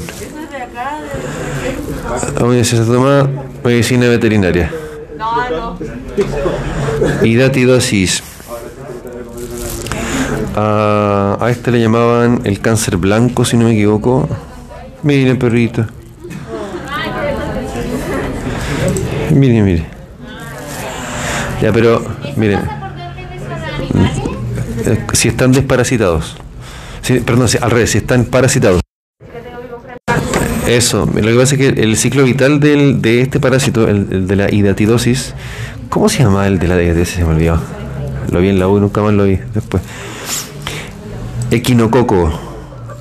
De... 2.37 2.43
Oye, 2.43 2.63
se 2.63 2.77
toma 2.77 3.29
medicina 3.63 4.07
veterinaria. 4.07 4.71
No, 5.17 5.49
no. 5.49 5.77
Hidatidosis. 7.23 8.23
A 10.55 11.47
este 11.49 11.69
le 11.71 11.79
llamaban 11.79 12.41
el 12.43 12.59
cáncer 12.59 12.97
blanco, 12.97 13.45
si 13.45 13.55
no 13.55 13.65
me 13.65 13.73
equivoco. 13.73 14.27
Miren, 15.03 15.37
perrito. 15.37 15.85
Miren, 19.33 19.65
miren. 19.65 19.85
Ya, 21.61 21.71
pero, 21.71 22.03
miren. 22.35 22.59
Eh, 24.85 24.97
Si 25.13 25.27
están 25.27 25.51
desparasitados. 25.51 26.35
Si- 27.01 27.19
perdón, 27.19 27.47
si- 27.47 27.57
al 27.61 27.71
revés, 27.71 27.91
si 27.91 27.99
están 27.99 28.25
parasitados. 28.25 28.81
Eso, 30.67 31.05
lo 31.05 31.21
que 31.21 31.35
pasa 31.35 31.55
es 31.55 31.59
que 31.59 31.81
el 31.83 31.97
ciclo 31.97 32.23
vital 32.23 32.59
del, 32.59 33.01
de 33.01 33.21
este 33.21 33.39
parásito, 33.39 33.87
el, 33.87 34.27
de 34.27 34.35
la 34.35 34.53
hidatidosis, 34.53 35.33
¿cómo 35.89 36.07
se 36.07 36.23
llama 36.23 36.47
el 36.47 36.59
de 36.59 36.67
la 36.67 36.81
hidatidosis? 36.81 37.15
Se 37.15 37.23
me 37.25 37.31
olvidó. 37.33 37.59
Lo 38.31 38.39
vi 38.39 38.49
en 38.49 38.59
la 38.59 38.67
U 38.67 38.79
nunca 38.79 39.01
más 39.01 39.13
lo 39.13 39.25
vi 39.25 39.37
después. 39.53 39.83
Equinococo. 41.49 42.31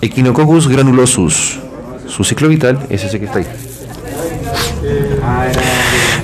Equinococcus 0.00 0.68
granulosus. 0.68 1.60
Su 2.08 2.24
ciclo 2.24 2.48
vital 2.48 2.78
es 2.90 3.04
ese 3.04 3.20
que 3.20 3.26
está 3.26 3.38
ahí. 3.38 3.46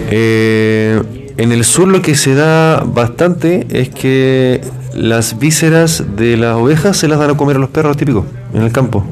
Eh, 0.09 1.03
en 1.37 1.53
el 1.53 1.65
sur 1.65 1.89
lo 1.89 2.01
que 2.03 2.15
se 2.15 2.35
da 2.35 2.83
bastante 2.85 3.67
es 3.71 3.89
que 3.91 4.61
las 4.95 5.39
vísceras 5.39 6.05
de 6.17 6.37
las 6.37 6.57
ovejas 6.57 6.97
se 6.97 7.09
las 7.09 7.19
dan 7.19 7.31
a 7.31 7.37
comer 7.37 7.57
a 7.57 7.59
los 7.59 7.71
perros 7.71 7.97
típicos 7.97 8.25
en 8.55 8.63
el 8.63 8.73
campo. 8.73 9.05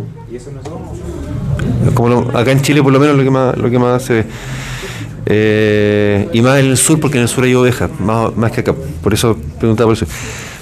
Como 1.94 2.08
lo- 2.08 2.38
acá 2.38 2.50
en 2.52 2.62
Chile 2.62 2.82
por 2.82 2.92
lo 2.92 2.98
menos 2.98 3.16
lo 3.16 3.22
que 3.22 3.30
más, 3.30 3.56
lo 3.58 3.70
que 3.70 3.78
más 3.78 4.02
se 4.02 4.12
ve. 4.14 4.24
Eh, 5.26 6.28
y 6.32 6.42
más 6.42 6.58
en 6.60 6.66
el 6.66 6.76
sur 6.76 7.00
porque 7.00 7.18
en 7.18 7.22
el 7.22 7.28
sur 7.28 7.44
hay 7.44 7.54
ovejas, 7.54 7.90
más, 8.00 8.34
más 8.36 8.50
que 8.52 8.60
acá. 8.60 8.74
Por 9.02 9.12
eso 9.14 9.36
preguntaba 9.58 9.88
por 9.88 9.96
eso. 9.96 10.06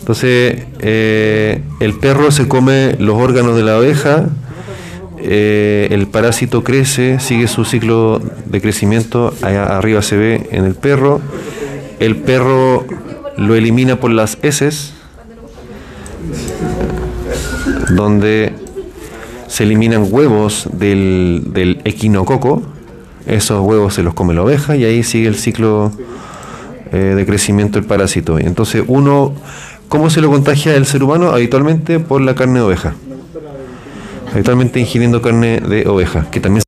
Entonces, 0.01 0.64
eh, 0.81 1.62
el 1.79 1.95
perro 1.99 2.31
se 2.33 2.49
come 2.49 2.97
los 2.99 3.16
órganos 3.21 3.55
de 3.55 3.62
la 3.62 3.79
oveja, 3.79 4.27
eh, 5.23 5.89
el 5.91 6.07
parásito 6.09 6.65
crece, 6.65 7.21
sigue 7.21 7.49
su 7.49 7.65
ciclo 7.65 8.21
de 8.47 8.61
crecimiento, 8.61 9.33
allá 9.43 9.77
arriba 9.77 10.03
se 10.03 10.17
ve 10.17 10.49
en 10.51 10.65
el 10.65 10.75
perro, 10.75 11.21
el 12.01 12.17
perro 12.17 12.85
lo 13.37 13.55
elimina 13.55 14.01
por 14.01 14.11
las 14.11 14.39
heces, 14.43 14.95
donde 17.91 18.53
se 19.47 19.65
eliminan 19.65 20.07
huevos 20.11 20.69
del, 20.73 21.43
del 21.53 21.81
equinococo, 21.85 22.63
esos 23.27 23.61
huevos 23.61 23.95
se 23.95 24.03
los 24.03 24.15
come 24.15 24.35
la 24.35 24.43
oveja 24.43 24.77
y 24.77 24.85
ahí 24.85 25.03
sigue 25.03 25.29
el 25.29 25.37
ciclo 25.37 25.93
eh, 26.93 27.15
de 27.17 27.25
crecimiento 27.25 27.79
del 27.79 27.87
parásito. 27.87 28.39
Entonces 28.39 28.85
uno, 28.87 29.33
¿cómo 29.89 30.11
se 30.11 30.21
lo 30.21 30.31
contagia 30.31 30.75
el 30.75 30.85
ser 30.85 31.03
humano? 31.03 31.31
Habitualmente 31.31 32.01
por 32.01 32.21
la 32.21 32.35
carne 32.35 32.59
de 32.59 32.67
oveja. 32.67 32.95
Habitualmente 34.33 34.81
ingiriendo 34.81 35.21
carne 35.21 35.61
de 35.61 35.87
oveja, 35.87 36.31
que 36.31 36.40
también 36.40 36.62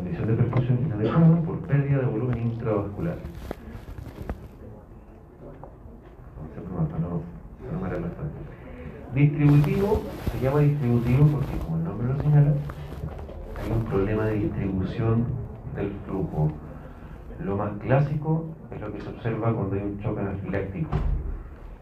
condición 0.00 0.28
de 0.28 0.34
perfusión 0.34 0.78
inadecuada 0.86 1.42
por 1.42 1.58
pérdida 1.60 1.98
de 1.98 2.06
volumen 2.06 2.38
intravascular. 2.38 3.16
Distributivo 9.14 10.02
se 10.32 10.40
llama 10.40 10.60
distributivo 10.60 11.26
porque, 11.26 11.56
como 11.64 11.76
el 11.76 11.84
nombre 11.84 12.08
lo 12.08 12.22
señala, 12.22 12.52
hay 13.62 13.72
un 13.72 13.84
problema 13.84 14.24
de 14.26 14.34
distribución 14.34 15.24
del 15.76 15.92
flujo. 16.06 16.52
Lo 17.44 17.56
más 17.56 17.72
clásico 17.80 18.46
es 18.70 18.80
lo 18.80 18.92
que 18.92 19.00
se 19.00 19.08
observa 19.08 19.52
cuando 19.52 19.76
hay 19.76 19.82
un 19.82 20.00
choque 20.00 20.20
anafiláctico, 20.20 20.90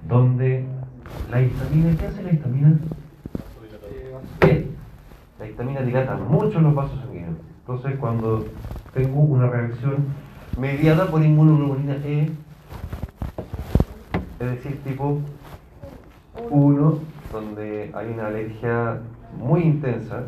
donde 0.09 0.65
la 1.31 1.43
histamina, 1.43 1.97
¿qué 1.97 2.07
hace 2.07 2.23
la 2.23 2.33
histamina? 2.33 2.79
La 5.39 5.47
histamina 5.47 5.83
dilata 5.83 6.17
mucho 6.17 6.61
los 6.61 6.75
vasos. 6.75 7.08
Entonces, 7.69 7.99
cuando 8.01 8.47
tengo 8.95 9.21
una 9.21 9.47
reacción 9.47 9.97
mediada 10.59 11.11
por 11.11 11.23
inmunoglobulina 11.23 11.97
E, 11.97 12.31
es 14.41 14.51
decir, 14.51 14.81
tipo 14.85 15.19
1, 16.49 16.99
donde 17.31 17.91
hay 17.95 18.09
una 18.09 18.29
alergia 18.29 19.01
muy 19.39 19.65
intensa, 19.65 20.23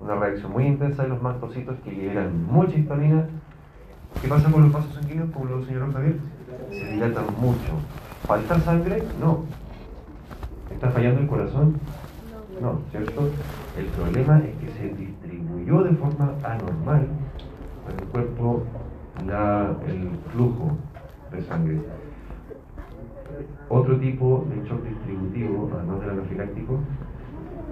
una 0.00 0.14
reacción 0.14 0.52
muy 0.52 0.68
intensa 0.68 1.02
de 1.02 1.10
los 1.10 1.20
mastocitos 1.20 1.76
que 1.84 1.92
liberan 1.92 2.46
mucha 2.46 2.78
histamina. 2.78 3.26
¿Qué 4.22 4.28
pasa 4.28 4.50
con 4.50 4.62
los 4.62 4.72
vasos 4.72 4.94
sanguíneos, 4.94 5.28
como 5.32 5.44
lo 5.44 5.62
señaló 5.66 5.92
Javier? 5.92 6.16
Se 6.70 6.92
dilatan 6.94 7.26
mucho. 7.38 7.74
¿Falta 8.26 8.58
sangre? 8.58 9.02
No. 9.20 9.44
¿Está 10.72 10.88
fallando 10.88 11.20
el 11.20 11.26
corazón? 11.26 11.78
No, 12.58 12.80
¿cierto? 12.90 13.28
El 13.76 13.84
problema 13.84 14.38
es 14.38 14.56
que 14.56 14.78
se 14.78 14.94
distribuyó 15.70 15.84
de 15.84 15.96
forma 15.96 16.34
anormal 16.42 17.06
en 17.88 17.98
el 18.00 18.06
cuerpo 18.06 18.62
el 19.86 20.10
flujo 20.32 20.76
de 21.30 21.42
sangre. 21.42 21.80
Otro 23.68 23.98
tipo 23.98 24.46
de 24.50 24.68
shock 24.68 24.82
distributivo, 24.82 25.70
además 25.72 26.00
del 26.00 26.10
anafiláctico, 26.10 26.80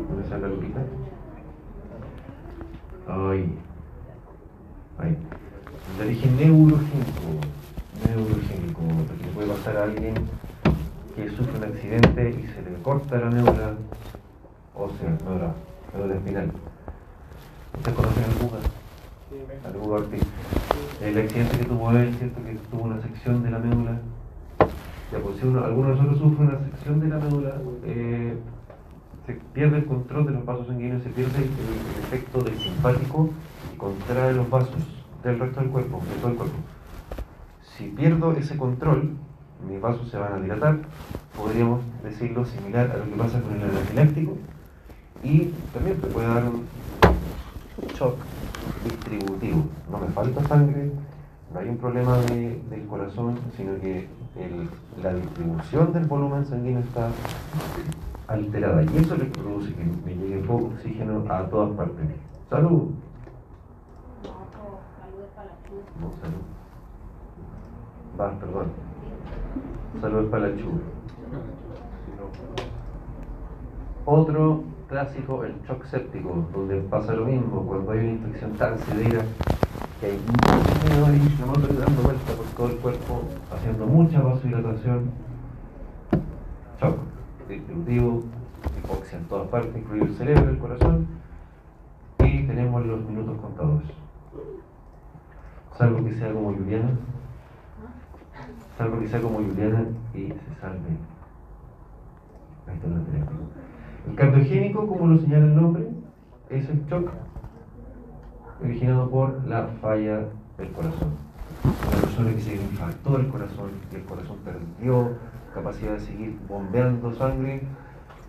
¿dónde 0.09 0.23
está 0.23 0.39
la 0.39 0.49
lupita? 0.49 0.81
Ay, 3.09 3.55
ay. 4.99 5.17
De 5.99 6.05
origen 6.05 6.37
neurogénico, 6.37 7.41
neurogénico, 8.07 8.81
porque 9.09 9.27
puede 9.35 9.49
pasar 9.49 9.77
a 9.77 9.85
alguien 9.85 10.15
que 11.17 11.31
sufre 11.31 11.59
un 11.59 11.65
accidente 11.65 12.31
y 12.31 12.47
se 12.47 12.63
le 12.63 12.81
corta 12.83 13.19
la 13.19 13.31
neura 13.31 13.75
ósea, 14.75 15.17
neura, 15.25 15.55
neura 15.95 16.15
espinal. 16.15 16.53
¿Ustedes 17.79 17.97
conocen 17.97 18.25
al 18.25 18.35
Buga? 18.43 18.59
Al 19.67 19.73
Buga 19.75 19.97
Ortiz. 19.99 20.23
El 21.19 21.25
accidente 21.25 21.59
que 21.59 21.65
tuvo 21.65 21.91
él, 21.91 22.15
¿cierto? 22.15 22.45
Que 22.45 22.55
tuvo 22.71 22.83
una 22.85 23.03
sección 23.03 23.43
de 23.43 23.51
la 23.51 23.59
médula. 23.59 23.99
Ya, 25.11 25.19
pues 25.19 25.37
si 25.41 25.47
uno, 25.49 25.65
alguno 25.65 25.89
de 25.89 25.95
nosotros 25.97 26.19
sufre 26.21 26.47
una 26.47 26.61
sección 26.61 27.01
de 27.01 27.09
la 27.09 27.17
médula, 27.17 27.55
eh, 27.85 28.39
se 29.27 29.33
pierde 29.53 29.79
el 29.79 29.87
control 29.87 30.27
de 30.27 30.33
los 30.35 30.45
vasos 30.45 30.69
sanguíneos, 30.69 31.03
se 31.03 31.09
pierde 31.09 31.39
el, 31.39 32.05
efecto 32.05 32.41
del 32.41 32.57
simpático 32.57 33.31
y 33.75 33.77
contrae 33.77 34.33
los 34.33 34.49
vasos 34.49 34.77
del 35.25 35.41
resto 35.41 35.61
del 35.61 35.71
cuerpo, 35.71 36.01
de 36.09 36.21
todo 36.21 36.31
el 36.31 36.37
cuerpo. 36.37 36.57
Si 37.77 37.89
pierdo 37.89 38.33
ese 38.35 38.57
control, 38.57 39.17
mis 39.69 39.81
vasos 39.81 40.09
se 40.11 40.19
van 40.19 40.35
a 40.35 40.41
dilatar, 40.41 40.79
podríamos 41.37 41.81
decirlo 42.05 42.45
similar 42.45 42.93
a 42.93 42.99
lo 42.99 43.05
que 43.07 43.17
pasa 43.17 43.41
con 43.41 43.57
el 43.57 43.65
anafiláctico, 43.65 44.37
y 45.25 45.51
también 45.75 46.01
te 46.01 46.07
puede 46.07 46.29
dar 46.29 46.45
un 46.45 46.65
shock 47.95 48.17
distributivo. 48.85 49.65
No 49.91 49.99
me 49.99 50.09
falta 50.09 50.43
sangre, 50.47 50.91
no 51.53 51.61
hay 51.61 51.69
un 51.69 51.79
problema 51.79 52.17
del 52.19 52.87
corazón, 52.89 53.39
sino 53.57 53.79
que 53.81 54.09
la 55.03 55.15
distribución 55.15 55.93
del 55.93 56.07
volumen 56.07 56.47
sanguíneo 56.47 56.81
está 56.81 57.11
alterada. 58.27 58.83
Y 58.83 58.97
eso 58.99 59.15
es 59.15 59.21
lo 59.21 59.25
que 59.25 59.41
produce 59.41 59.75
que 59.75 59.85
me 60.05 60.15
llegue 60.15 60.43
poco 60.43 60.67
oxígeno 60.67 61.25
a 61.29 61.45
todas 61.45 61.77
partes. 61.77 62.07
¡Salud! 62.51 62.91
No, 66.01 66.13
salud. 66.21 66.45
Va, 68.21 68.39
perdón. 68.39 68.67
Salud 70.01 70.31
para 70.31 70.49
la 70.49 70.57
chuva. 70.57 70.79
Otro 74.05 74.63
clásico, 74.89 75.45
el 75.45 75.55
shock 75.63 75.85
séptico, 75.85 76.49
donde 76.53 76.81
pasa 76.81 77.13
lo 77.13 77.27
mismo, 77.27 77.63
cuando 77.67 77.93
hay 77.93 77.99
una 77.99 78.11
infección 78.11 78.53
tan 78.55 78.79
severa 78.79 79.23
que 80.01 80.07
hay 80.07 80.19
muchos 80.19 81.31
inflamatorios 81.31 81.79
dando 81.79 82.03
vuelta 82.03 82.33
por 82.33 82.47
todo 82.57 82.69
el 82.69 82.77
cuerpo, 82.77 83.23
haciendo 83.53 83.87
mucha 83.87 84.21
vasodilatación, 84.21 85.11
shock 86.81 86.97
distributivo, 87.49 88.23
hipoxia 88.79 89.19
en 89.19 89.25
todas 89.25 89.49
partes, 89.49 89.77
incluido 89.77 90.07
el 90.07 90.15
cerebro, 90.15 90.51
el 90.51 90.59
corazón, 90.59 91.07
y 92.21 92.47
tenemos 92.47 92.87
los 92.87 93.01
minutos 93.05 93.39
contados. 93.41 93.83
Salvo 95.77 96.05
que 96.05 96.15
sea 96.15 96.33
como 96.33 96.55
Juliana, 96.55 96.91
salvo 98.77 99.01
que 99.01 99.09
sea 99.09 99.21
como 99.21 99.37
Juliana 99.39 99.85
y 100.15 100.29
se 100.29 100.61
salve. 100.61 100.97
Ahí 102.67 102.75
está 102.75 102.87
el 102.87 103.05
teléfono. 103.05 103.78
El 104.09 104.15
cardiogénico, 104.15 104.87
como 104.87 105.07
lo 105.07 105.19
señala 105.19 105.45
el 105.45 105.55
nombre, 105.55 105.89
es 106.51 106.69
el 106.69 106.85
shock 106.87 107.11
originado 108.63 109.11
por 109.11 109.47
la 109.47 109.69
falla 109.81 110.25
del 110.57 110.73
corazón. 110.73 111.11
Una 111.65 112.01
persona 112.01 112.31
que 112.33 112.41
se 112.41 112.55
infartó 112.57 113.17
el 113.19 113.29
corazón, 113.29 113.71
y 113.93 113.97
el 113.97 114.05
corazón 114.05 114.37
perdió 114.45 115.11
capacidad 115.55 115.93
de 115.93 116.01
seguir 116.01 116.39
bombeando 116.49 117.13
sangre, 117.15 117.63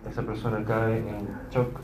esa 0.08 0.22
persona 0.22 0.64
cae 0.64 0.98
en 0.98 1.28
shock 1.50 1.80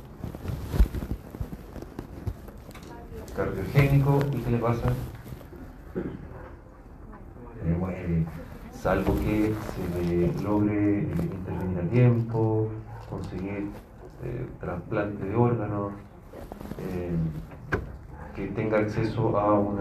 cardiogénico 3.35 4.19
y 4.33 4.37
¿qué 4.39 4.51
le 4.51 4.59
pasa? 4.59 4.93
Salvo 8.73 9.15
que 9.17 9.53
se 9.53 10.05
le 10.05 10.43
logre 10.43 11.01
intervenir 11.01 11.79
a 11.79 11.91
tiempo, 11.91 12.69
conseguir 13.11 13.69
eh, 14.25 14.47
trasplante 14.61 15.25
de 15.25 15.35
órganos, 15.35 15.93
eh, 16.79 17.11
que 18.35 18.49
tenga 18.49 18.79
acceso 18.79 19.39
a 19.39 19.59
un, 19.59 19.77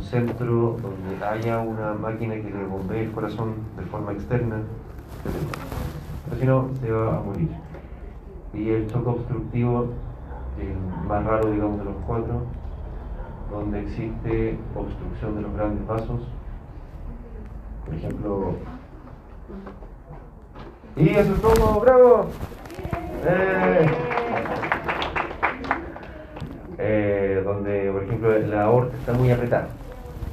centro 0.00 0.76
donde 0.80 1.24
haya 1.24 1.58
una 1.58 1.92
máquina 1.92 2.34
que 2.34 2.50
le 2.50 2.64
bombee 2.64 3.04
el 3.04 3.12
corazón 3.12 3.54
de 3.76 3.84
forma 3.84 4.12
externa, 4.12 4.56
Pero 5.22 6.38
si 6.38 6.46
no, 6.46 6.70
se 6.80 6.90
va 6.90 7.18
a 7.18 7.20
morir. 7.20 7.50
Y 8.54 8.70
el 8.70 8.90
choque 8.90 9.10
obstructivo, 9.10 9.88
el 10.58 11.06
más 11.06 11.24
raro, 11.24 11.50
digamos, 11.50 11.78
de 11.78 11.84
los 11.84 11.94
cuatro, 12.06 12.42
donde 13.50 13.82
existe 13.82 14.58
obstrucción 14.74 15.36
de 15.36 15.42
los 15.42 15.52
grandes 15.52 15.86
vasos, 15.86 16.20
por 17.84 17.94
ejemplo, 17.94 18.54
y 20.96 21.08
eso 21.10 21.34
es 21.34 21.40
todo, 21.40 21.80
bravo. 21.80 22.26
Eh. 23.26 23.86
Eh, 26.78 27.42
donde, 27.44 27.90
por 27.92 28.02
ejemplo, 28.04 28.38
la 28.38 28.62
aorta 28.62 28.96
está 28.96 29.12
muy 29.12 29.30
apretada. 29.30 29.68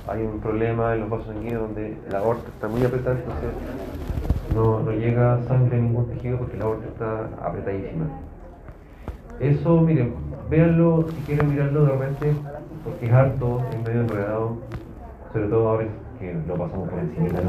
Hay 0.07 0.21
un 0.21 0.39
problema 0.39 0.93
en 0.93 1.01
los 1.01 1.09
vasos 1.09 1.27
sanguíneos 1.27 1.63
donde 1.63 1.97
la 2.09 2.19
aorta 2.19 2.47
está 2.47 2.69
muy 2.69 2.83
apretada, 2.85 3.17
entonces 3.17 3.49
no, 4.55 4.79
no 4.79 4.91
llega 4.91 5.39
sangre 5.47 5.77
a 5.77 5.81
ningún 5.81 6.07
tejido 6.07 6.37
porque 6.37 6.57
la 6.57 6.65
aorta 6.65 6.87
está 6.87 7.45
apretadísima. 7.45 8.05
Eso, 9.41 9.81
miren, 9.81 10.13
véanlo 10.49 11.05
si 11.09 11.21
quieren 11.23 11.49
mirarlo 11.49 11.85
de 11.85 11.91
repente, 11.91 12.33
porque 12.83 13.05
es 13.05 13.11
harto, 13.11 13.61
es 13.71 13.87
medio 13.87 14.01
enredado, 14.01 14.57
sobre 15.33 15.47
todo 15.47 15.69
ahora 15.69 15.85
que 16.19 16.33
lo 16.47 16.55
pasamos 16.55 16.89
por 16.89 16.99
encima. 16.99 17.39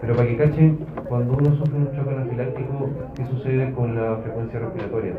Pero 0.00 0.16
para 0.16 0.28
que 0.28 0.36
cachen, 0.36 0.78
cuando 1.12 1.34
uno 1.34 1.54
sufre 1.58 1.76
un 1.76 1.92
choque 1.94 2.08
anafiláctico, 2.08 2.88
¿qué 3.14 3.26
sucede 3.26 3.70
con 3.72 3.94
la 3.94 4.16
frecuencia 4.16 4.60
respiratoria? 4.60 5.12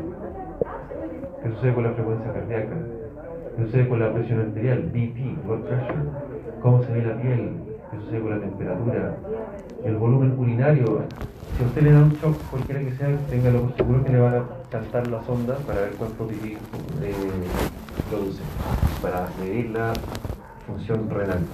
¿Qué 1.40 1.50
sucede 1.50 1.72
con 1.72 1.84
la 1.84 1.92
frecuencia 1.92 2.32
cardíaca? 2.32 2.76
¿Qué 3.56 3.64
sucede 3.64 3.88
con 3.88 4.00
la 4.00 4.12
presión 4.12 4.40
arterial? 4.40 4.90
BP, 4.92 5.46
blood 5.46 5.60
pressure. 5.60 6.02
¿Cómo 6.62 6.82
se 6.82 6.92
ve 6.94 7.02
la 7.04 7.22
piel? 7.22 7.52
¿Qué 7.92 7.96
sucede 7.98 8.20
con 8.22 8.30
la 8.30 8.40
temperatura? 8.40 9.16
El 9.84 9.96
volumen 9.96 10.36
urinario. 10.36 11.02
Si 11.56 11.62
a 11.62 11.66
usted 11.68 11.82
le 11.82 11.92
da 11.92 12.02
un 12.02 12.12
shock, 12.14 12.42
cualquiera 12.50 12.80
que 12.80 12.90
sea, 12.96 13.16
téngalo 13.30 13.60
por 13.60 13.76
seguro 13.76 14.04
que 14.04 14.12
le 14.14 14.18
van 14.18 14.34
a 14.34 14.42
cantar 14.70 15.06
la 15.06 15.22
sonda 15.22 15.56
para 15.58 15.82
ver 15.82 15.92
cuánto 15.96 16.26
pipí 16.26 16.54
eh, 17.04 17.14
produce, 18.10 18.42
para 19.00 19.28
medir 19.38 19.70
la 19.70 19.92
función 20.66 21.08
renal. 21.08 21.46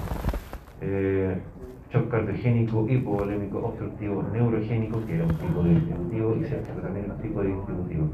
Eh, 0.80 1.36
shock 1.92 2.08
cardiogénico, 2.08 2.86
hipovolémico, 2.88 3.58
obstructivo, 3.58 4.22
neurogénico, 4.32 5.04
que 5.06 5.14
era 5.14 5.24
un 5.24 5.34
tipo 5.34 5.62
de 5.62 5.70
distributivo, 5.70 6.36
y 6.36 6.44
se 6.44 6.56
también 6.56 7.10
un 7.10 7.18
tipo 7.18 7.42
de 7.42 7.48
distributivo. 7.48 8.08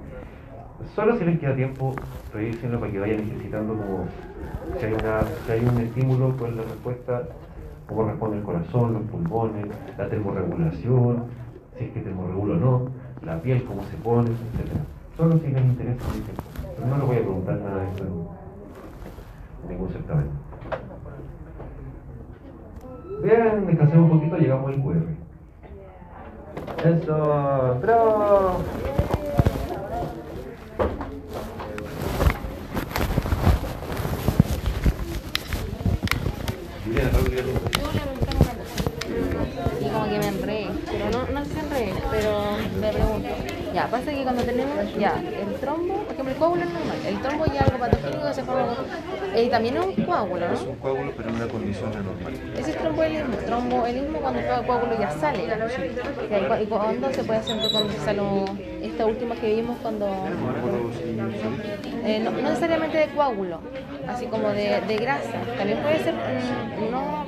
Solo 0.95 1.18
si 1.18 1.24
les 1.24 1.39
queda 1.39 1.55
tiempo, 1.55 1.95
revísenlo 2.33 2.81
para 2.81 2.93
que 2.93 2.99
vayan 2.99 3.18
necesitando 3.18 3.74
como 3.74 4.05
si 4.79 4.87
hay, 4.87 4.93
una, 4.93 5.22
si 5.45 5.53
hay 5.53 5.61
un 5.61 5.79
estímulo, 5.81 6.37
pues 6.37 6.55
la 6.55 6.62
respuesta, 6.62 7.22
cómo 7.87 8.05
responde 8.05 8.39
el 8.39 8.43
corazón, 8.43 8.93
los 8.95 9.03
pulmones, 9.03 9.66
la 9.97 10.09
termorregulación, 10.09 11.24
si 11.79 11.85
es 11.85 11.91
que 11.93 12.01
termorregula 12.01 12.55
o 12.55 12.59
no, 12.59 12.89
la 13.22 13.41
piel, 13.41 13.64
cómo 13.64 13.83
se 13.85 13.97
pone, 13.99 14.31
etc. 14.31 14.81
Solo 15.16 15.39
si 15.39 15.49
les 15.49 15.64
interesa, 15.64 16.05
pero 16.77 16.87
no 16.89 16.97
les 16.97 17.07
voy 17.07 17.16
a 17.16 17.20
preguntar 17.20 17.59
nada 17.59 17.83
de 17.83 17.91
eso 17.93 18.05
en 19.64 19.68
ningún 19.68 19.89
certamen. 19.89 20.46
Bien, 23.23 23.67
descansemos 23.67 24.11
un 24.11 24.19
poquito, 24.19 24.37
llegamos 24.37 24.69
al 24.69 24.83
QR. 24.83 24.97
Eso, 26.85 27.79
bravo. 27.81 28.62
Y 39.81 39.89
como 39.89 40.05
que 40.05 40.19
me 40.19 40.29
enredé, 40.29 40.69
pero 40.87 41.11
no, 41.11 41.33
no 41.33 41.45
se 41.45 41.59
enredé, 41.61 41.95
pero 42.11 42.57
me 42.81 42.93
pregunto. 42.93 43.29
Ya, 43.75 43.87
pasa 43.89 44.11
que 44.11 44.23
cuando 44.23 44.43
tenemos 44.43 44.97
ya 44.97 45.21
el 45.21 45.55
trombo, 45.57 45.95
por 46.05 46.12
ejemplo, 46.12 46.33
el 46.33 46.39
coágulo 46.39 46.62
es 46.62 46.71
normal, 46.73 46.97
el 47.07 47.21
trombo 47.21 47.45
ya 47.47 47.61
algo 47.64 47.79
patogénico 47.79 48.33
se 48.33 48.43
forma 48.45 48.77
eh, 49.37 49.49
también 49.51 49.76
es 49.76 49.84
un 49.84 50.05
coágulo, 50.05 50.47
Es 50.53 50.62
¿no? 50.64 50.70
un 50.70 50.76
coágulo, 50.76 51.12
pero 51.16 51.28
en 51.28 51.34
una 51.37 51.47
condición 51.47 51.91
anormal. 51.95 52.32
Ese 52.59 52.70
es 52.70 52.76
tromboelismo, 52.78 53.37
tromboelismo 53.47 54.18
cuando 54.18 54.41
el 54.41 54.47
coágulo 54.66 54.99
ya 54.99 55.11
sale. 55.11 55.47
Ya, 55.47 56.39
¿Y 56.41 56.45
cu- 56.47 56.62
y 56.62 56.66
cuándo 56.66 57.12
se 57.12 57.22
puede 57.24 57.39
hacer 57.41 57.57
cuando 57.70 58.45
esta 58.82 59.07
última 59.07 59.34
que 59.37 59.55
vimos 59.55 59.76
cuando... 59.82 60.07
Eh, 62.05 62.20
no, 62.22 62.30
no 62.30 62.41
necesariamente 62.41 62.99
de 62.99 63.07
coágulo, 63.09 63.59
así 64.09 64.26
como 64.26 64.49
de, 64.51 64.80
de 64.87 64.97
grasa. 64.97 65.39
También 65.59 65.78
puede 65.80 65.99
ser 66.03 66.14
mm, 66.14 66.91
no 66.91 67.26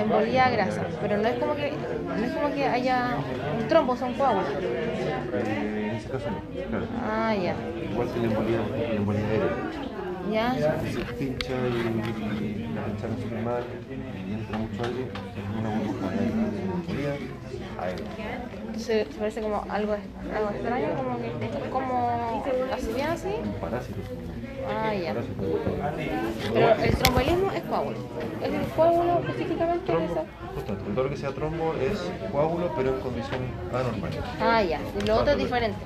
embolía 0.00 0.50
grasa, 0.50 0.82
pero 1.00 1.18
no 1.18 1.28
es 1.28 1.34
como 1.38 1.54
que 1.54 1.72
no 2.18 2.24
es 2.26 2.32
como 2.32 2.54
que 2.54 2.64
haya 2.64 3.16
un 3.60 3.68
trombo, 3.68 3.96
son 3.96 4.14
coágulos. 4.14 4.46
Eh, 5.34 5.88
en 5.90 5.96
ese 5.96 6.08
caso 6.08 6.26
no, 6.30 6.68
claro. 6.68 6.86
Ah, 7.06 7.34
ya. 7.34 7.54
Igual 7.92 8.08
que 8.10 8.18
la 8.20 8.26
embolía, 8.26 8.58
la 8.88 8.94
embolía 8.96 9.26
aérea. 9.26 9.48
Ya. 10.30 10.54
Se 10.54 11.00
pincha 11.14 11.52
y, 11.66 12.72
la 12.74 12.84
pincharon 12.84 13.16
súper 13.20 13.42
mal 13.42 13.64
y 14.28 14.32
entra 14.32 14.58
mucho 14.58 14.84
aire, 14.84 15.08
una 15.58 15.70
burbuja 15.70 16.10
de 16.10 16.18
aire. 17.80 18.04
Se, 18.76 19.04
se 19.04 19.18
parece 19.18 19.40
como 19.40 19.64
algo, 19.68 19.96
algo 20.34 20.50
extraño, 20.50 20.88
como 20.96 21.18
que 21.18 21.70
como 21.70 22.20
así 22.72 22.92
bien 22.94 23.08
así. 23.08 23.34
Un 23.42 23.52
parásito. 23.54 23.98
Ah, 24.68 24.94
ya. 24.94 25.14
Pero 26.52 26.74
el 26.82 26.96
trombolismo 26.96 27.52
es 27.52 27.62
coágulo. 27.62 27.96
¿Es 28.42 28.52
el 28.52 28.66
coágulo 28.76 29.20
específicamente? 29.20 29.86
Trombo, 29.86 30.26
justamente, 30.54 30.90
todo 30.92 31.04
lo 31.04 31.10
que 31.10 31.16
sea 31.16 31.30
trombo 31.32 31.74
es 31.80 31.98
coágulo, 32.30 32.72
pero 32.76 32.94
en 32.94 33.00
condición 33.00 33.40
anormal. 33.72 34.10
Ah, 34.40 34.62
ya. 34.62 34.80
Y 35.00 35.06
lo 35.06 35.16
otro 35.16 35.32
es 35.32 35.38
diferente. 35.38 35.78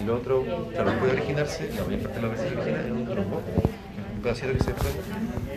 Y 0.00 0.04
lo 0.04 0.16
otro, 0.16 0.44
claro, 0.72 0.92
puede 0.98 1.12
originarse, 1.12 1.70
la 1.74 1.84
mayor 1.84 2.00
parte 2.00 2.16
de 2.16 2.22
las 2.22 2.30
veces 2.32 2.48
se 2.48 2.56
origina 2.56 2.80
en 2.80 2.92
un 2.92 3.04
trombo, 3.06 3.42
un 4.14 4.22
pedacito 4.22 4.52
que 4.52 4.64
se 4.64 4.72
desprende, 4.72 5.00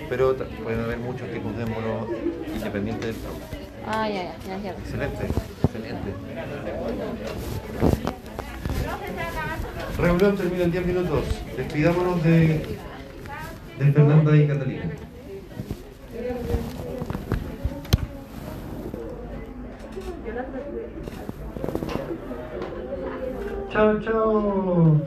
pero 0.09 0.35
pueden 0.35 0.81
haber 0.81 0.97
muchos 0.97 1.29
tipos 1.29 1.55
de 1.55 1.63
émbolo 1.63 2.07
independientes 2.53 3.05
del 3.07 3.15
trombo. 3.15 3.45
Ah, 3.87 4.07
ya, 4.07 4.35
ya. 4.47 4.57
ya. 4.63 4.71
Excelente, 4.71 5.25
excelente. 5.63 6.13
Reunión 10.01 10.37
termina 10.37 10.63
en 10.63 10.71
10 10.71 10.85
minutos. 10.85 11.25
Despidámonos 11.57 12.23
de, 12.23 12.77
de 13.79 13.91
Fernanda 13.91 14.37
y 14.37 14.47
Catalina. 14.47 14.83
Chao, 23.69 23.99
chao. 23.99 25.01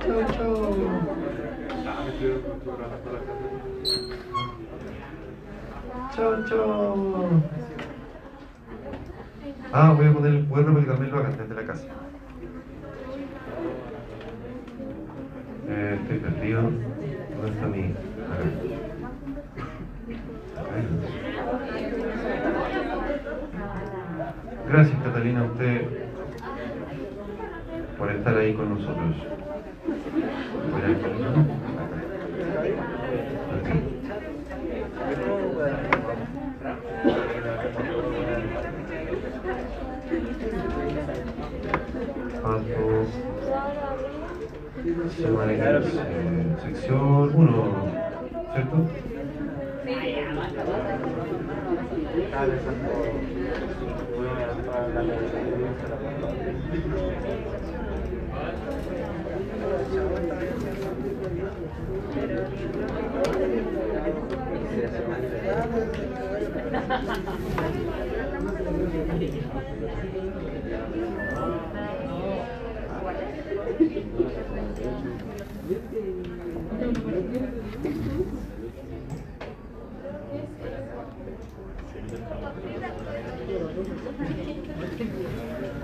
Chao, 0.00 0.22
chao. 0.32 0.76
Chao, 6.14 6.44
chao. 6.46 7.42
Ah, 9.72 9.92
voy 9.96 10.06
a 10.06 10.12
poner 10.12 10.34
el 10.34 10.44
cuerno 10.46 10.72
para 10.74 10.84
que 10.84 10.90
también 10.92 11.10
lo 11.10 11.18
hagan 11.18 11.36
desde 11.36 11.54
la 11.54 11.66
casa. 11.66 11.88
¿Dónde 16.52 17.48
está 17.48 17.66
mi.? 17.68 17.94
Gracias, 24.68 25.02
Catalina, 25.02 25.40
a 25.40 25.44
usted 25.44 25.86
por 27.98 28.10
estar 28.10 28.36
ahí 28.36 28.52
con 28.54 28.68
nosotros. 28.68 29.16
Voy 30.70 30.82
a 30.82 30.86
Catalina. 30.86 31.28
Acá. 33.50 33.70
Aquí. 33.70 33.78
Paso. 42.42 43.24
Semanales, 45.16 45.86
eh, 45.94 46.56
sección 46.62 47.30
1, 47.34 47.92
¿cierto? 48.52 48.76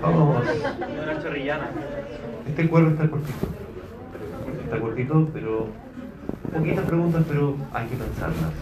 Vamos. 0.01 0.43
Una 1.03 1.21
chorrillana. 1.21 1.69
Este 2.61 2.87
está 2.89 3.09
cortito. 3.09 3.47
Está 4.63 4.79
cortito, 4.79 5.29
pero. 5.33 5.67
Poquitas 6.53 6.85
preguntas, 6.85 7.23
pero 7.27 7.55
hay 7.73 7.87
que 7.87 7.95
pensarlas. 7.95 8.53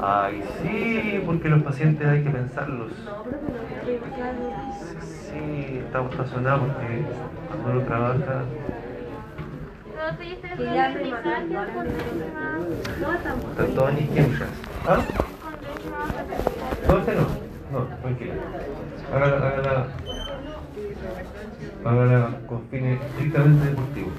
Ay, 0.00 0.44
sí, 0.62 1.22
porque 1.26 1.48
los 1.48 1.62
pacientes 1.62 2.06
hay 2.06 2.22
que 2.22 2.30
pensarlos. 2.30 2.92
Sí, 5.02 5.80
estamos 5.84 6.12
estacionados 6.12 6.60
porque 6.68 7.02
cuando 7.48 7.70
uno 7.70 7.80
trabaja. 7.86 8.44
Están 13.50 13.74
todas 13.74 14.00
isquémicas. 14.00 14.48
¿Ah? 14.86 14.98
con 15.42 15.52
régimen 15.52 16.88
No, 16.88 16.98
este 16.98 17.14
no. 17.14 17.26
No, 17.72 17.84
tranquila. 18.02 18.34
Hágala, 19.12 19.36
hágala 19.36 19.86
para 21.82 22.40
con 22.46 22.62
fines 22.70 23.00
estrictamente 23.00 23.66
deportivos. 23.66 24.12